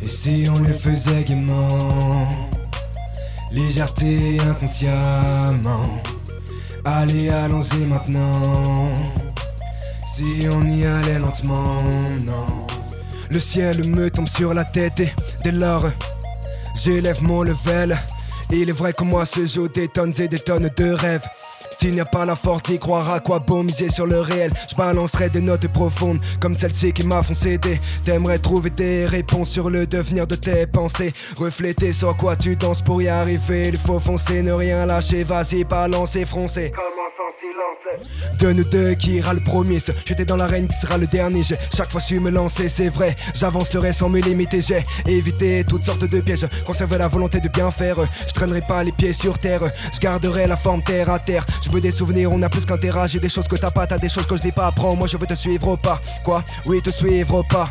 [0.02, 2.28] Et si on le faisait gaiement,
[3.52, 6.02] légèreté inconsciemment.
[6.84, 8.92] Allez, allons-y maintenant.
[10.16, 11.82] Si on y allait lentement,
[12.26, 12.59] non.
[13.30, 15.12] Le ciel me tombe sur la tête et
[15.44, 15.86] dès lors,
[16.74, 17.96] j'élève mon level.
[18.50, 21.22] Il est vrai que moi se joue des tonnes et des tonnes de rêves.
[21.78, 24.52] S'il n'y a pas la force d'y croire, à quoi bon miser sur le réel?
[24.68, 27.80] Je balancerai des notes profondes comme celle-ci qui m'a font céder.
[28.04, 31.14] T'aimerais trouver des réponses sur le devenir de tes pensées.
[31.36, 33.68] Refléter sur quoi tu danses pour y arriver.
[33.68, 36.72] Il faut foncer, ne rien lâcher, vas-y, balance et froncer.
[38.38, 39.78] De nous deux qui ira le premier.
[40.04, 41.42] J'étais dans l'arène qui sera le dernier.
[41.42, 43.16] J'ai chaque fois su me lancer c'est vrai.
[43.34, 44.60] J'avancerai sans me limiter.
[44.60, 46.46] J'ai évité toutes sortes de pièges.
[46.66, 47.96] Conserver la volonté de bien faire.
[48.26, 49.62] Je traînerai pas les pieds sur terre.
[49.92, 51.46] Je garderai la forme terre à terre.
[51.64, 53.06] Je veux des souvenirs on a plus qu'un terrain.
[53.06, 54.70] J'ai des choses que t'as pas T'as des choses que je n'ai pas.
[54.72, 56.00] Prends moi je veux te suivre au pas.
[56.24, 56.44] Quoi?
[56.66, 57.68] Oui te suivre au pas.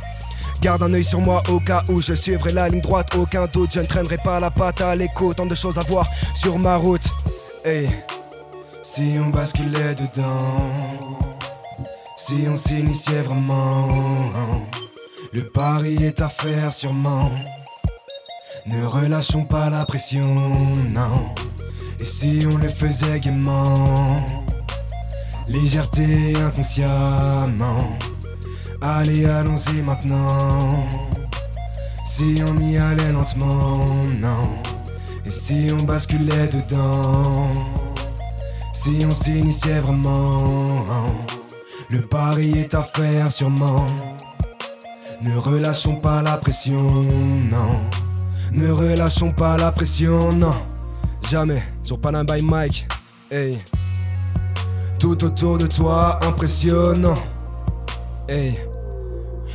[0.62, 3.72] Garde un œil sur moi au cas où je suivrai la ligne droite, aucun doute,
[3.74, 6.76] je ne traînerai pas la patte à l'écho, tant de choses à voir sur ma
[6.76, 7.08] route.
[7.64, 7.90] Hey.
[8.92, 11.20] Si on basculait dedans,
[12.18, 13.88] si on s'initiait vraiment,
[15.32, 17.30] le pari est à faire sûrement.
[18.66, 20.26] Ne relâchons pas la pression,
[20.90, 21.34] non.
[22.00, 24.26] Et si on le faisait gaiement,
[25.48, 27.96] légèreté inconsciemment.
[28.82, 30.88] Allez, allons-y maintenant.
[32.08, 33.82] Si on y allait lentement,
[34.20, 34.50] non.
[35.28, 37.79] Et si on basculait dedans.
[38.82, 40.86] Si on s'initiait vraiment,
[41.90, 43.86] le pari est à faire sûrement.
[45.22, 46.82] Ne relâchons pas la pression,
[47.52, 47.82] non.
[48.54, 50.56] Ne relâchons pas la pression, non.
[51.30, 52.88] Jamais sur Panam by Mike,
[53.30, 53.58] hey.
[54.98, 57.22] Tout autour de toi impressionnant,
[58.30, 58.60] hey.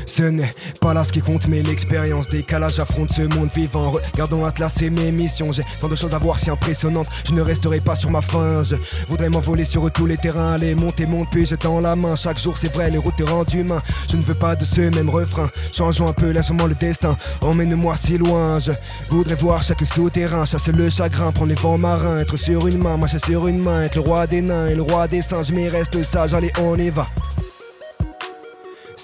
[0.07, 2.29] Ce n'est pas là ce qui compte, mais l'expérience.
[2.29, 3.93] Décalage affronte ce monde vivant.
[4.13, 5.53] Regardons Atlas et mes missions.
[5.53, 7.09] J'ai tant de choses à voir si impressionnantes.
[7.27, 8.63] Je ne resterai pas sur ma faim.
[8.63, 8.77] Je
[9.09, 10.53] voudrais m'envoler sur tous les terrains.
[10.55, 12.17] Aller monter, monte, puis je tends la main.
[12.17, 13.83] Chaque jour, c'est vrai, les routes te rendent humain.
[14.11, 15.51] Je ne veux pas de ce même refrain.
[15.73, 17.17] Changeons un peu légèrement le destin.
[17.41, 18.59] Emmène-moi si loin.
[18.59, 18.73] Je
[19.09, 20.45] voudrais voir chaque souterrain.
[20.45, 22.19] Chasser le chagrin, prendre les vents marins.
[22.19, 23.83] Être sur une main, marcher sur une main.
[23.83, 25.51] Être le roi des nains et le roi des singes.
[25.51, 27.07] Mais reste sage, allez, on y va.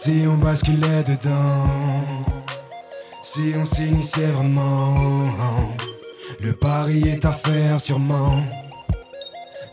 [0.02, 1.66] Si on basculait dedans,
[3.22, 4.94] si on s'initiait vraiment,
[6.40, 8.42] le pari est à faire sûrement.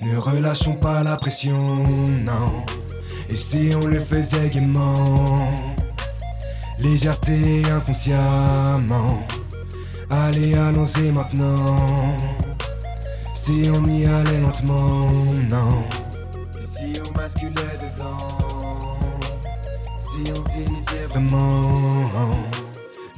[0.01, 1.77] Ne relâchons pas la pression,
[2.25, 2.65] non.
[3.29, 5.55] Et si on le faisait gaiement,
[6.79, 9.25] légèreté inconsciemment.
[10.09, 12.17] Allez, allons-y maintenant.
[13.33, 15.07] Si on y allait lentement,
[15.49, 15.85] non.
[16.59, 18.26] Si on basculait dedans.
[20.17, 22.09] Si on s'initiait vraiment,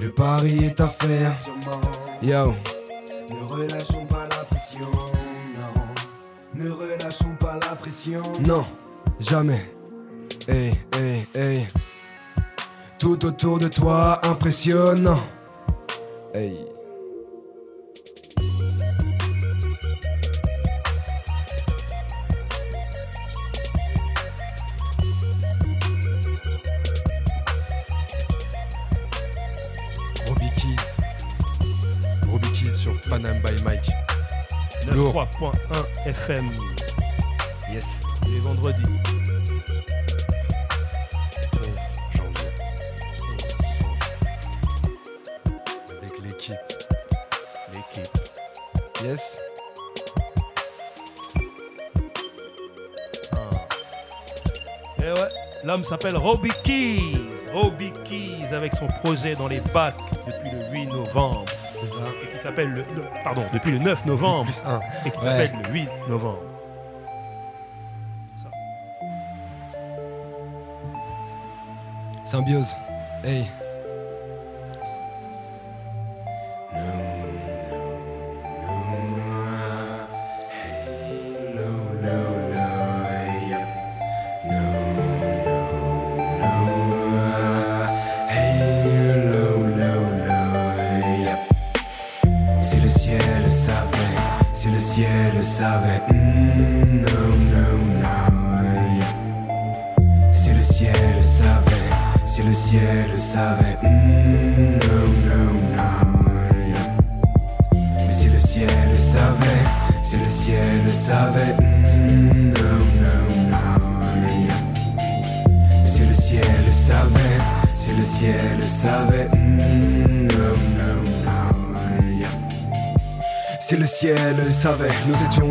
[0.02, 1.34] le pari est à faire.
[2.22, 2.54] Yo,
[3.30, 4.91] ne relâchons pas la pression,
[5.56, 5.82] non.
[6.56, 8.66] Ne relâchons pas la pression, non,
[9.18, 9.72] jamais.
[10.47, 11.68] Hey, hey, hey.
[12.97, 15.24] Tout autour de toi impressionnant.
[16.34, 16.66] Hey.
[33.10, 33.89] Panam by Mike.
[34.93, 35.14] Lourd.
[35.14, 36.55] 93.1 FM
[37.72, 37.86] Yes.
[38.28, 38.84] les vendredis.
[41.53, 41.78] 11
[42.16, 42.51] janvier.
[45.97, 46.55] Avec l'équipe.
[47.74, 48.18] L'équipe.
[49.03, 49.41] Yes.
[54.97, 55.30] Et Eh ouais,
[55.64, 57.18] l'homme s'appelle Robbie Keys.
[57.53, 59.95] Robbie Keys avec son projet dans les bacs
[60.28, 61.45] depuis le 8 novembre.
[62.40, 62.50] Ça.
[62.50, 62.86] Qui s'appelle le,
[63.24, 64.46] Pardon, depuis le 9 novembre.
[64.46, 64.80] Plus 1.
[65.06, 65.24] Et qui Ouais.
[65.24, 66.40] s'appelle le 8 novembre.
[72.26, 72.76] Symbiose.
[73.24, 73.48] Hey.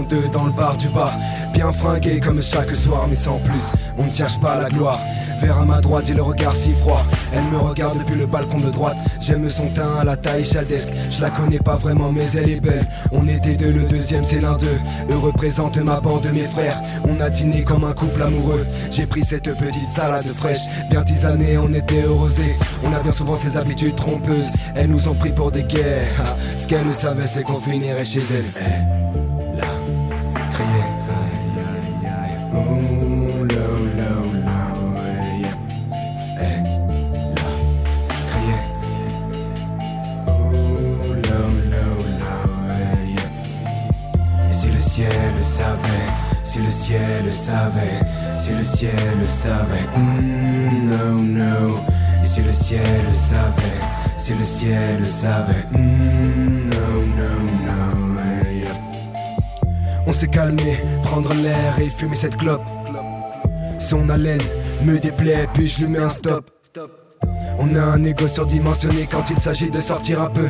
[0.09, 1.12] 22 dans le bar du bas,
[1.54, 3.64] Bien fringué comme chaque soir, mais sans plus,
[3.96, 5.00] on ne cherche pas la gloire.
[5.40, 7.04] Vers à ma droite, j'ai le regard si froid.
[7.32, 8.96] Elle me regarde depuis le balcon de droite.
[9.20, 10.92] J'aime son teint à la taille chadesque.
[11.11, 12.86] Je la connais pas vraiment, mais elle est belle.
[13.12, 14.78] On était deux, le deuxième c'est l'un d'eux.
[15.11, 16.78] Eux représentent ma bande, mes frères.
[17.09, 18.66] On a dîné comme un couple amoureux.
[18.90, 20.62] J'ai pris cette petite salade fraîche.
[20.90, 22.30] Bien dix années, on était heureux.
[22.84, 24.50] On a bien souvent ces habitudes trompeuses.
[24.76, 26.06] Elles nous ont pris pour des guerres.
[26.20, 28.44] Ah, ce qu'elles savaient, c'est qu'on finirait chez elles.
[28.61, 29.27] Eh.
[46.59, 48.00] Si le ciel savait,
[48.36, 51.80] si le ciel savait, mm, no, no.
[52.24, 52.82] Si le ciel
[53.14, 53.80] savait,
[54.16, 57.30] si le ciel savait, mm, no, no,
[57.64, 58.20] no.
[60.06, 62.64] On s'est calmé, prendre l'air et fumer cette clope.
[63.78, 64.40] Son haleine
[64.82, 66.50] me déplaît, puis je lui mets un stop.
[67.61, 70.48] On a un ego surdimensionné quand il s'agit de sortir un peu.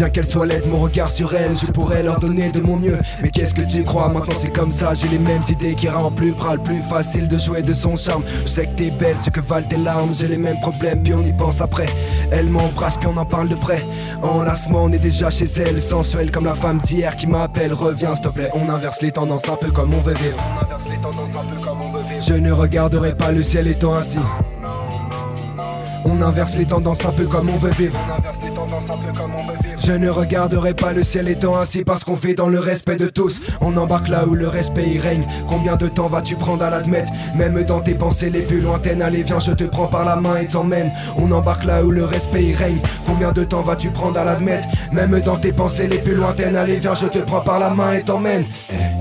[0.00, 2.96] Bien qu'elle soit laide, mon regard sur elle, je pourrais leur donner de mon mieux.
[3.22, 4.08] Mais qu'est-ce que tu crois?
[4.08, 7.36] Maintenant c'est comme ça, j'ai les mêmes idées qui rendent plus pral, plus facile de
[7.36, 8.22] jouer de son charme.
[8.46, 11.12] Je sais que t'es belle, ce que valent tes larmes, j'ai les mêmes problèmes, puis
[11.12, 11.84] on y pense après.
[12.30, 13.84] Elle m'embrasse, puis on en parle de près.
[14.22, 17.74] Enlacement, on est déjà chez elle, sensuelle comme la femme d'hier qui m'appelle.
[17.74, 20.38] Reviens, s'il te plaît, on inverse les tendances un peu comme on veut vivre.
[20.56, 22.24] On inverse les tendances un peu comme on veut vivre.
[22.26, 24.18] Je ne regarderai pas le ciel étant ainsi.
[26.04, 27.98] On inverse les tendances un peu comme on veut vivre.
[29.84, 33.08] Je ne regarderai pas le ciel étant ainsi parce qu'on vit dans le respect de
[33.08, 33.40] tous.
[33.60, 35.26] On embarque là où le respect y règne.
[35.48, 37.12] Combien de temps vas-tu prendre à l'admettre?
[37.36, 40.36] Même dans tes pensées les plus lointaines, allez viens, je te prends par la main
[40.36, 40.90] et t'emmène.
[41.16, 42.80] On embarque là où le respect y règne.
[43.06, 44.68] Combien de temps vas-tu prendre à l'admettre?
[44.92, 47.94] Même dans tes pensées les plus lointaines, allez viens, je te prends par la main
[47.94, 48.44] et t'emmène.
[48.72, 48.99] Eh,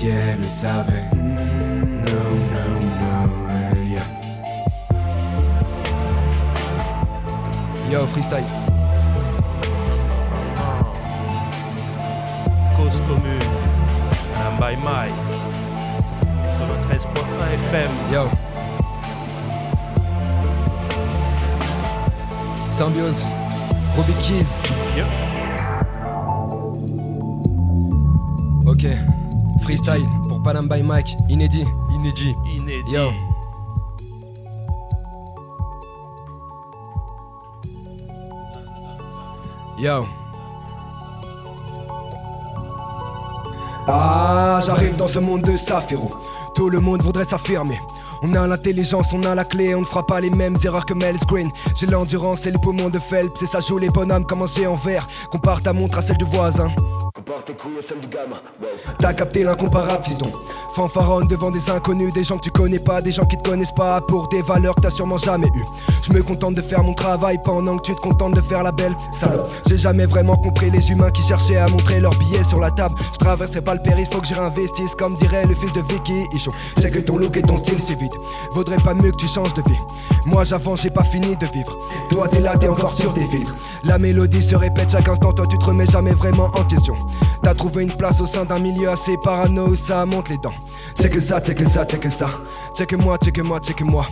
[0.00, 2.20] si le savait, no,
[2.54, 2.64] no,
[3.00, 4.06] no, yeah.
[7.90, 8.46] Yo, freestyle.
[12.76, 13.38] Cause commune.
[14.32, 15.12] Madame by Mike.
[16.88, 17.90] 93.1 FM.
[18.10, 18.30] Yo.
[22.72, 23.22] Symbiose.
[23.94, 24.48] Robbie Keys.
[24.96, 25.29] Yo.
[29.90, 31.16] Freestyle pour Panam by Mike.
[31.28, 31.66] Inédit.
[31.92, 32.34] Inédit.
[32.46, 32.92] Inédit.
[32.92, 33.10] Yo.
[39.78, 40.06] Yo.
[43.88, 46.08] Ah, j'arrive dans ce monde de Safiro.
[46.54, 47.80] Tout le monde voudrait s'affirmer.
[48.22, 50.92] On a l'intelligence, on a la clé, on ne fera pas les mêmes erreurs que
[50.92, 51.50] Mel Green.
[51.74, 54.74] J'ai l'endurance et les poumons de Phelps, et ça joue les bonhommes comme un géant
[54.74, 55.08] vert.
[55.30, 56.70] Compare ta montre à celle du voisin.
[58.98, 60.30] T'as capté l'incomparable, fiston.
[60.74, 63.74] Fanfaronne devant des inconnus, des gens que tu connais pas, des gens qui te connaissent
[63.74, 65.64] pas, pour des valeurs que t'as sûrement jamais eues.
[66.02, 68.72] Je me contente de faire mon travail pendant que tu te contentes de faire la
[68.72, 68.96] belle.
[69.18, 69.50] Salope.
[69.68, 72.94] J'ai jamais vraiment compris les humains qui cherchaient à montrer leurs billets sur la table.
[73.12, 76.24] Je traverserai pas le périph', faut que j'y réinvestisse, comme dirait le fils de Vicky
[76.34, 76.52] Ichon.
[76.80, 78.12] C'est que ton look et ton style c'est vite.
[78.52, 79.78] Vaudrait pas mieux que tu changes de vie.
[80.26, 81.76] Moi j'avance, j'ai pas fini de vivre.
[82.10, 83.54] Toi t'es là, t'es encore sur tes filtres.
[83.84, 86.94] La mélodie se répète chaque instant, toi tu te remets jamais vraiment en question.
[87.42, 90.52] T'as trouvé une place au sein d'un milieu assez parano ça monte les dents.
[90.94, 92.30] C'est que ça, c'est que ça, c'est que ça.
[92.74, 94.06] C'est que moi, c'est que moi, c'est que moi.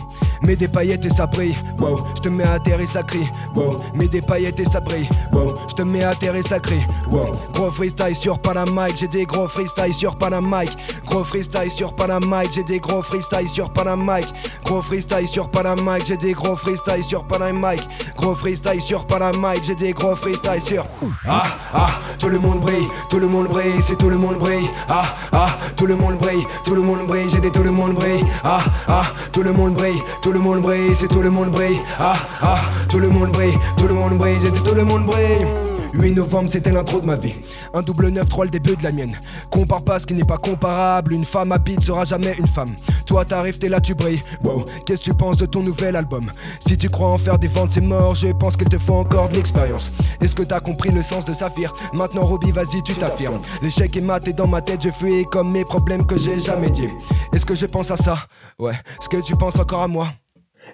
[0.45, 1.55] Mets des paillettes et ça brille.
[1.77, 3.29] Wow, je te mets à terre et ça crie.
[3.55, 5.07] Wow, mets des paillettes et ça brille.
[5.33, 6.81] Wow, je te mets à terre et ça crie.
[7.11, 10.61] Wow, gros freestyle sur Panama J'ai des gros freestyle sur Panama
[11.05, 14.19] Gros freestyle sur Panama J'ai des gros freestyle sur Panama
[14.63, 17.73] Gros freestyle sur Panama J'ai des gros freestyle sur Panama
[18.15, 20.85] Gros freestyle sur Panama J'ai des gros freestyle sur.
[21.27, 22.87] Ah ah, tout le monde brille,
[23.19, 24.69] le monde brille, c'est tout le monde brille.
[24.87, 27.93] Ah ah, tout le monde brille, tout le monde brille, j'ai des tout le monde
[27.93, 28.23] brille.
[28.43, 31.79] Ah ah, tout le monde brille, tout le monde brille, c'est tout le monde brille.
[31.99, 32.59] Ah ah,
[32.89, 35.45] tout le monde brille, tout le monde brille, j'ai des tout le monde brille.
[35.93, 37.33] 8 novembre, c'était l'intro de ma vie.
[37.73, 39.13] Un double 9-3, le début de la mienne.
[39.49, 41.13] Compare pas ce qui n'est pas comparable.
[41.13, 42.75] Une femme habite sera jamais une femme.
[43.05, 44.21] Toi, t'arrives, t'es là, tu brilles.
[44.43, 46.21] Wow, qu'est-ce que tu penses de ton nouvel album?
[46.65, 48.15] Si tu crois en faire des ventes, c'est mort.
[48.15, 49.89] Je pense qu'il te faut encore de l'expérience.
[50.21, 53.37] Est-ce que t'as compris le sens de Saphir Maintenant, Robbie, vas-y, tu t'affirmes.
[53.61, 56.87] L'échec est maté dans ma tête, je fuis comme mes problèmes que j'ai jamais dit.
[57.33, 58.17] Est-ce que je pense à ça?
[58.57, 58.73] Ouais.
[58.73, 60.09] Est-ce que tu penses encore à moi?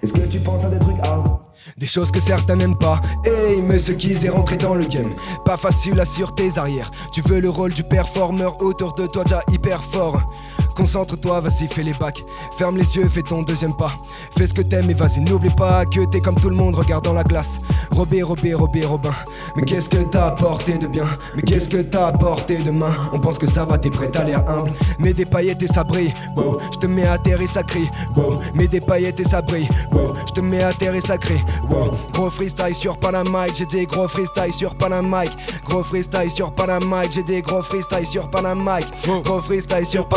[0.01, 1.34] Est-ce que tu penses à des trucs hard?
[1.77, 3.01] Des choses que certains n'aiment pas.
[3.25, 5.13] Hey, mais ce qui est rentré dans le game.
[5.45, 6.89] Pas facile, assure tes arrières.
[7.11, 10.21] Tu veux le rôle du performeur autour de toi, déjà hyper fort.
[10.75, 12.23] Concentre-toi, vas-y, fais les bacs.
[12.57, 13.91] Ferme les yeux, fais ton deuxième pas.
[14.37, 17.05] Fais ce que t'aimes et vas-y, n'oublie pas que t'es comme tout le monde, regarde
[17.05, 17.57] dans la glace.
[17.91, 19.13] Robé, Robé, Robé, Robin.
[19.55, 21.05] Mais qu'est-ce que t'as apporté de bien?
[21.35, 22.93] Mais qu'est-ce que t'as apporté de main?
[23.13, 24.69] On pense que ça va, t'es prêt, t'as l'air humble.
[24.99, 26.11] Mets des paillettes et ça brille.
[26.35, 27.89] Wow, je te mets à terre et ça crie.
[28.53, 29.69] Mets des paillettes et ça brille.
[30.27, 31.39] Je te mets à terre et ça crie.
[32.13, 35.23] Gros freestyle sur Panama j'ai des gros freestyle sur Panama
[35.65, 38.79] Gros freestyle sur Panama j'ai des gros freestyle sur Panama
[39.23, 40.07] Gros freestyle sur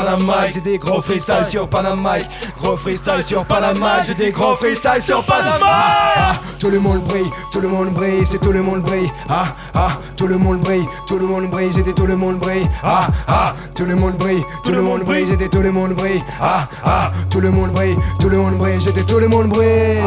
[0.49, 2.17] Panama j'ai des gros freestyle sur Panama
[2.61, 7.03] Gros freestyle sur Panama j'ai des gros freestyle sur Panama ah, ah, Tout le monde
[7.05, 9.11] brille, tout le monde brille, c'est tout le monde brille.
[9.29, 12.69] Ah ah, tout le monde brille, tout le monde brille, j'ai tout le monde brille.
[12.83, 16.23] Ah ah, tout le monde brille, tout le monde brille, j'ai tout le monde brille.
[16.41, 20.03] Ah ah, tout le monde brille, tout le monde brille, j'ai tout le monde brille.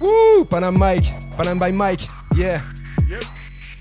[0.00, 2.60] Wouh, Panam Mike, Panam by Mike, yeah.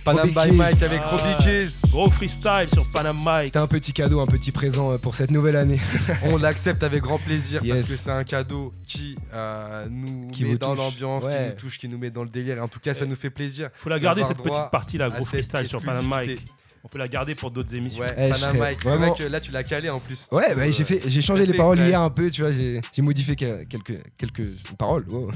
[0.04, 0.52] Panam by.
[0.56, 1.16] Mike avec Ah.
[1.16, 1.70] Robbie Keys.
[1.92, 3.46] Gros freestyle sur Panam Mike.
[3.48, 5.80] C'était un petit cadeau, un petit présent euh, pour cette nouvelle année.
[6.24, 7.78] On l'accepte avec grand plaisir Yes.
[7.78, 10.78] parce que c'est un cadeau qui euh, nous Qui met dans touche.
[10.86, 12.58] l'ambiance, qui nous touche, qui nous met dans le délire.
[12.58, 13.70] Et en tout cas, ça nous fait plaisir.
[13.76, 16.44] Faut la garder cette petite partie là, gros freestyle sur Panam Mike.
[16.84, 18.02] On peut la garder pour d'autres émissions.
[18.02, 18.28] Ouais, Eh.
[18.28, 18.76] C'est vraiment- vrai
[19.16, 20.28] que là, tu l'as calé en plus.
[20.32, 21.90] Ouais, bah, j'ai Euh, fait, j'ai changé les paroles exprès.
[21.92, 24.46] hier un peu, tu vois, j'ai j'ai modifié quel- quelques, quelques
[24.78, 25.04] paroles.
[25.12, 25.30] Wow.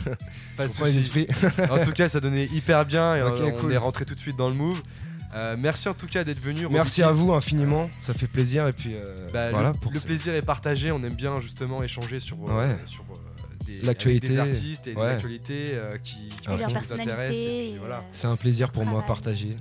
[0.58, 1.28] Pas de soucis.
[1.70, 3.74] En tout cas, ça donnait hyper bien et Ok, on, cool.
[3.74, 4.82] est rentré tout de suite dans le move.
[5.36, 6.68] Euh, merci en tout cas d'être venu.
[6.72, 10.00] Merci à vous infiniment, ça fait plaisir et puis euh, Bah, voilà le, pour le
[10.00, 10.92] ce- plaisir est partagé.
[10.92, 12.76] On aime bien justement échanger sur, euh, Ouais.
[12.86, 16.56] sur euh, des, L'actualité, des artistes et des actualités euh, qui, qui fond.
[16.58, 16.92] nous intéressent.
[17.00, 17.68] Et personnalité.
[17.72, 17.96] puis, voilà.
[17.98, 19.56] euh, C'est un plaisir pour moi Travail.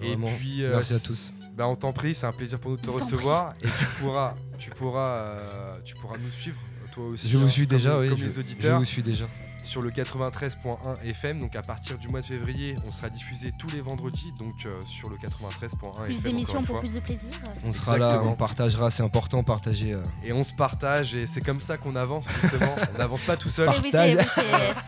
[0.00, 0.12] Partager.
[0.12, 0.36] Et Vraiment.
[0.38, 1.32] puis, euh, Merci à tous.
[1.56, 3.52] Bah, on t'en prie, c'est un plaisir pour nous de te recevoir.
[3.62, 6.56] Et tu pourras, tu pourras, euh, tu pourras nous suivre
[6.92, 7.28] toi aussi.
[7.28, 8.08] Je vous hein, suis comme- déjà, oui.
[8.08, 9.24] Comme je, les je auditeurs vous suis déjà.
[9.70, 11.38] Sur le 93.1 FM.
[11.38, 14.32] Donc à partir du mois de février, on sera diffusé tous les vendredis.
[14.38, 16.22] Donc euh, sur le 93.1 Plus FM.
[16.24, 16.80] d'émissions encore une pour fois.
[16.80, 17.30] plus de plaisir.
[17.66, 19.92] On sera là, on partagera, c'est important partager.
[19.94, 20.02] euh.
[20.24, 22.74] Et on se partage et c'est comme ça qu'on avance justement.
[22.94, 23.68] on n'avance pas tout seul.
[23.82, 24.16] Oui, c'est-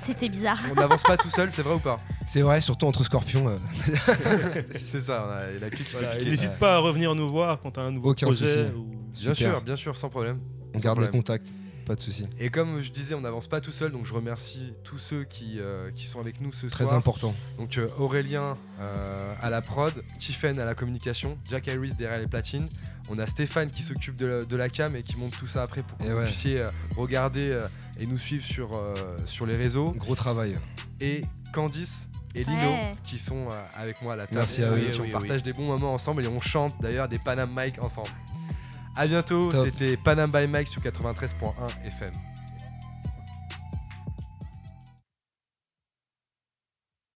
[0.03, 0.59] C'était bizarre.
[0.71, 1.97] On n'avance pas tout seul, c'est vrai ou pas?
[2.27, 3.49] C'est vrai, surtout entre scorpions.
[3.49, 3.57] euh,
[4.83, 6.19] C'est ça, on a la clique Voilà.
[6.19, 8.71] N'hésite pas à revenir nous voir quand t'as un nouveau Aucun projet.
[8.77, 9.53] ou- Bien super.
[9.53, 10.41] sûr, bien sûr, sans problème.
[10.75, 11.23] On Sans garde les problème.
[11.23, 11.47] contacts,
[11.93, 12.27] pas de soucis.
[12.41, 15.59] Et comme je disais, on n'avance pas tout seul, donc je remercie tous ceux qui,
[15.61, 16.97] euh, qui sont avec nous ce Très soir.
[16.97, 17.35] important.
[17.59, 22.27] Donc euh, Aurélien euh, à la prod, Tiffen à la communication, Jack Harris derrière les
[22.29, 22.65] platines.
[23.11, 25.63] On a Stéphane qui s'occupe de, la- de la cam et qui monte tout ça
[25.63, 26.23] après pour que Et vous ouais.
[26.25, 26.67] puissiez euh,
[26.97, 27.69] regarder euh,
[28.01, 28.95] et nous suivre sur, euh,
[29.27, 29.93] sur les réseaux.
[29.99, 30.55] Gros travail.
[31.01, 31.21] Et
[31.53, 32.91] Candice et Lino Ouais.
[33.05, 34.39] qui sont avec moi à la table.
[34.39, 34.73] Merci à Et eux.
[34.73, 35.43] on Oui, oui, partage oui.
[35.43, 38.09] des bons moments ensemble et on chante d'ailleurs des Panam Mike ensemble.
[38.97, 41.53] A bientôt, c'était Panam by Mike sur 93.1
[41.85, 42.32] FM.